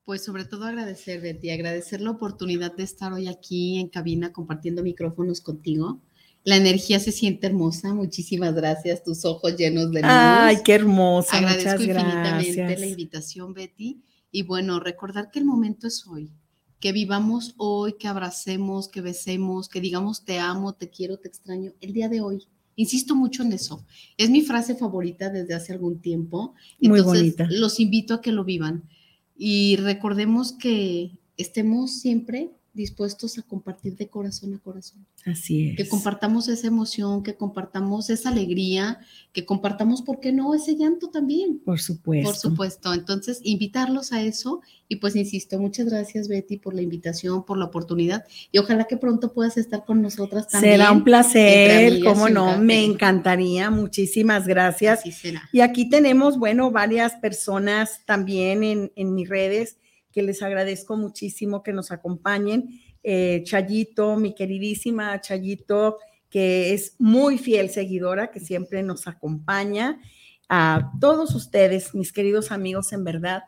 [0.04, 4.82] Pues sobre todo agradecer, Betty, agradecer la oportunidad de estar hoy aquí en cabina compartiendo
[4.82, 6.02] micrófonos contigo
[6.44, 7.94] la energía se siente hermosa.
[7.94, 9.04] Muchísimas gracias.
[9.04, 10.10] Tus ojos llenos de luz.
[10.10, 11.36] Ay, qué hermosa.
[11.36, 14.02] Agradezco infinitamente la invitación, Betty.
[14.30, 16.32] Y bueno, recordar que el momento es hoy.
[16.80, 21.72] Que vivamos hoy, que abracemos, que besemos, que digamos te amo, te quiero, te extraño.
[21.80, 22.48] El día de hoy.
[22.74, 23.86] Insisto mucho en eso.
[24.16, 26.54] Es mi frase favorita desde hace algún tiempo.
[26.80, 27.46] Muy bonita.
[27.50, 28.88] Los invito a que lo vivan.
[29.36, 35.06] Y recordemos que estemos siempre dispuestos a compartir de corazón a corazón.
[35.26, 35.76] Así es.
[35.76, 38.98] Que compartamos esa emoción, que compartamos esa alegría,
[39.32, 41.58] que compartamos, ¿por qué no?, ese llanto también.
[41.58, 42.30] Por supuesto.
[42.30, 42.94] Por supuesto.
[42.94, 44.62] Entonces, invitarlos a eso.
[44.88, 48.24] Y pues, insisto, muchas gracias, Betty, por la invitación, por la oportunidad.
[48.50, 50.74] Y ojalá que pronto puedas estar con nosotras también.
[50.74, 53.70] Será un placer, cómo no, me encantaría.
[53.70, 55.00] Muchísimas gracias.
[55.00, 55.48] Así será.
[55.52, 59.76] Y aquí tenemos, bueno, varias personas también en, en mis redes
[60.12, 62.80] que les agradezco muchísimo que nos acompañen.
[63.02, 65.98] Eh, Chayito, mi queridísima Chayito,
[66.30, 70.00] que es muy fiel seguidora, que siempre nos acompaña.
[70.48, 73.44] A todos ustedes, mis queridos amigos, en verdad,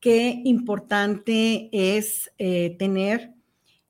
[0.00, 3.34] qué importante es eh, tener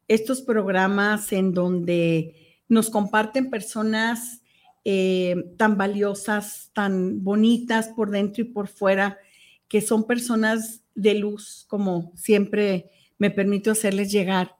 [0.08, 2.34] estos programas en donde
[2.68, 4.42] nos comparten personas
[4.84, 9.18] eh, tan valiosas, tan bonitas por dentro y por fuera,
[9.68, 14.56] que son personas de luz, como siempre me permito hacerles llegar.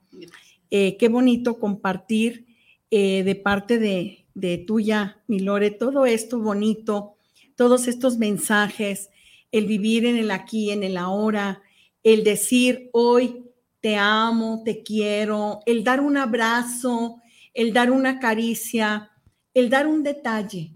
[0.71, 2.47] Eh, qué bonito compartir
[2.91, 7.17] eh, de parte de, de tuya, mi Lore, todo esto bonito,
[7.57, 9.11] todos estos mensajes,
[9.51, 11.63] el vivir en el aquí, en el ahora,
[12.03, 13.45] el decir hoy
[13.81, 17.21] te amo, te quiero, el dar un abrazo,
[17.55, 19.11] el dar una caricia,
[19.55, 20.73] el dar un detalle,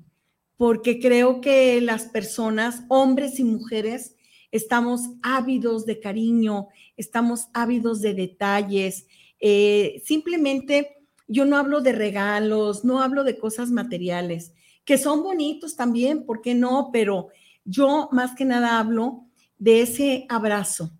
[0.56, 4.16] porque creo que las personas, hombres y mujeres,
[4.52, 9.06] estamos ávidos de cariño, estamos ávidos de detalles.
[9.40, 14.52] Eh, simplemente yo no hablo de regalos, no hablo de cosas materiales.
[14.84, 16.90] que son bonitos también, ¿por qué no?
[16.92, 17.28] Pero
[17.64, 19.26] yo más que nada hablo
[19.56, 20.90] de ese abrazo.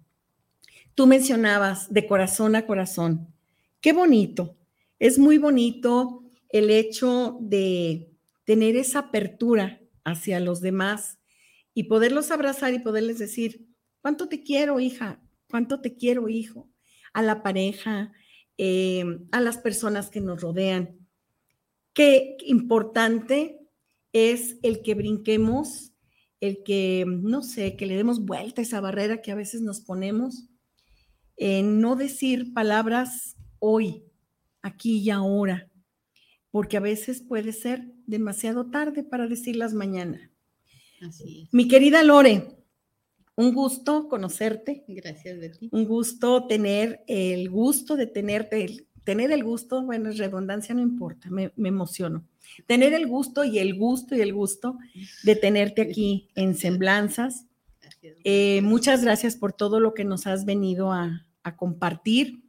[0.94, 3.26] Tú mencionabas de corazón a corazón.
[3.80, 4.57] Qué bonito.
[5.00, 8.12] Es muy bonito el hecho de
[8.44, 11.18] tener esa apertura hacia los demás
[11.75, 13.66] y poderlos abrazar y poderles decir,
[14.01, 15.20] ¿cuánto te quiero, hija?
[15.49, 16.68] ¿Cuánto te quiero, hijo?
[17.12, 18.12] A la pareja,
[18.59, 20.99] eh, a las personas que nos rodean.
[21.95, 23.61] Qué importante
[24.12, 25.93] es el que brinquemos,
[26.41, 29.81] el que, no sé, que le demos vuelta a esa barrera que a veces nos
[29.81, 30.49] ponemos,
[31.37, 34.05] en no decir palabras hoy,
[34.61, 35.70] aquí y ahora,
[36.51, 40.32] porque a veces puede ser demasiado tarde para decirlas mañana.
[41.07, 41.55] Así es.
[41.55, 42.57] Mi querida Lore,
[43.36, 44.84] un gusto conocerte.
[44.88, 45.68] Gracias, Betty.
[45.72, 51.53] Un gusto tener el gusto de tenerte, tener el gusto, bueno, redundancia no importa, me,
[51.57, 52.24] me emociono.
[52.66, 54.78] Tener el gusto y el gusto y el gusto
[55.22, 57.46] de tenerte aquí en Semblanzas.
[58.24, 62.42] Eh, muchas gracias por todo lo que nos has venido a, a compartir.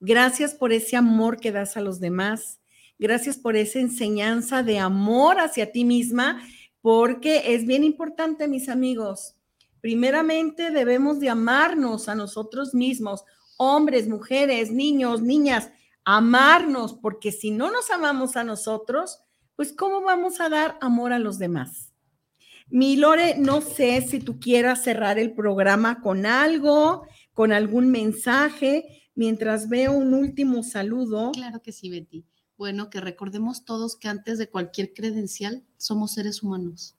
[0.00, 2.60] Gracias por ese amor que das a los demás.
[2.98, 6.42] Gracias por esa enseñanza de amor hacia ti misma,
[6.88, 9.34] porque es bien importante, mis amigos.
[9.82, 13.24] Primeramente debemos de amarnos a nosotros mismos,
[13.58, 15.70] hombres, mujeres, niños, niñas,
[16.06, 19.18] amarnos, porque si no nos amamos a nosotros,
[19.54, 21.92] pues ¿cómo vamos a dar amor a los demás?
[22.68, 29.10] Mi Lore, no sé si tú quieras cerrar el programa con algo, con algún mensaje,
[29.14, 31.32] mientras veo un último saludo.
[31.32, 32.24] Claro que sí, Betty
[32.58, 36.96] bueno que recordemos todos que antes de cualquier credencial somos seres humanos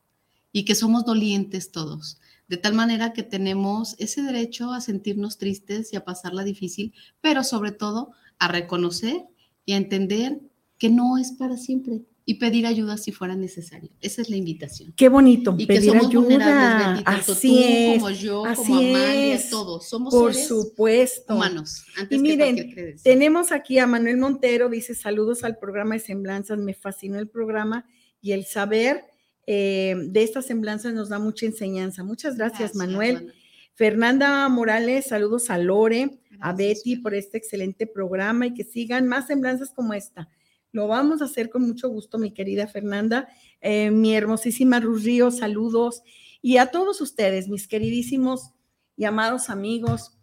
[0.53, 5.93] y que somos dolientes todos, de tal manera que tenemos ese derecho a sentirnos tristes
[5.93, 9.27] y a pasarla difícil, pero sobre todo a reconocer
[9.65, 10.39] y a entender
[10.79, 13.89] que no es para siempre, y pedir ayuda si fuera necesario.
[14.01, 14.93] Esa es la invitación.
[14.95, 16.23] Qué bonito, y pedir que somos ayuda.
[16.27, 19.49] vulnerables, así tú es, como yo, así como Amalia, es.
[19.49, 19.89] todos.
[19.89, 21.33] Somos Por seres supuesto.
[21.33, 21.85] humanos.
[21.97, 26.01] Antes Y que miren, cualquier tenemos aquí a Manuel Montero, dice saludos al programa de
[26.01, 27.87] semblanzas, me fascinó el programa
[28.21, 29.05] y el saber
[29.47, 32.03] eh, de estas semblanzas nos da mucha enseñanza.
[32.03, 33.15] Muchas gracias, Manuel.
[33.15, 33.33] Manuel.
[33.73, 39.25] Fernanda Morales, saludos a Lore, a Betty por este excelente programa y que sigan más
[39.25, 40.29] semblanzas como esta.
[40.71, 43.27] Lo vamos a hacer con mucho gusto, mi querida Fernanda.
[43.61, 46.03] Eh, mi hermosísima Rus Ríos, saludos.
[46.41, 48.51] Y a todos ustedes, mis queridísimos
[48.95, 50.17] y amados amigos,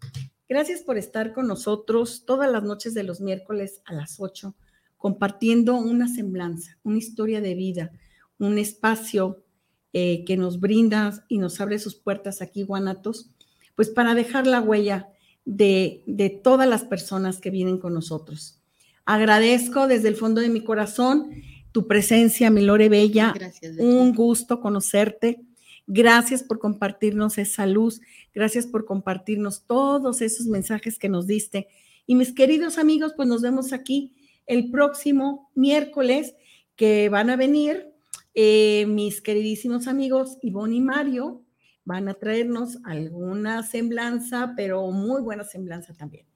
[0.48, 4.54] gracias por estar con nosotros todas las noches de los miércoles a las 8,
[4.96, 7.90] compartiendo una semblanza, una historia de vida,
[8.38, 9.44] un espacio
[9.92, 13.30] eh, que nos brinda y nos abre sus puertas aquí, Guanatos,
[13.74, 15.08] pues para dejar la huella
[15.44, 18.60] de, de todas las personas que vienen con nosotros.
[19.06, 21.30] Agradezco desde el fondo de mi corazón
[21.70, 23.32] tu presencia, mi Lore Bella.
[23.34, 23.76] Gracias.
[23.78, 25.40] Un gusto conocerte.
[25.86, 28.00] Gracias por compartirnos esa luz.
[28.34, 31.68] Gracias por compartirnos todos esos mensajes que nos diste.
[32.06, 34.12] Y mis queridos amigos, pues nos vemos aquí
[34.46, 36.34] el próximo miércoles
[36.74, 37.92] que van a venir
[38.34, 41.42] eh, mis queridísimos amigos Ivonne y Mario.
[41.84, 46.26] Van a traernos alguna semblanza, pero muy buena semblanza también.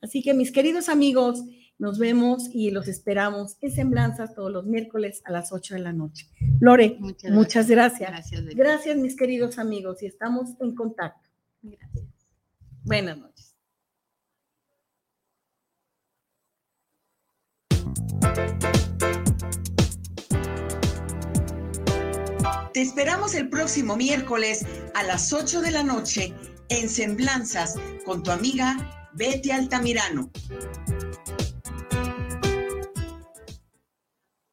[0.00, 1.42] Así que mis queridos amigos,
[1.80, 5.94] nos vemos y los esperamos en Semblanzas todos los miércoles a las 8 de la
[5.94, 6.28] noche.
[6.60, 8.10] Lore, Muchas muchas gracias.
[8.54, 11.26] Gracias, mis queridos amigos, y estamos en contacto.
[11.62, 12.04] Gracias.
[12.84, 13.56] Buenas noches.
[22.74, 26.34] Te esperamos el próximo miércoles a las 8 de la noche
[26.68, 30.30] en Semblanzas con tu amiga Betty Altamirano.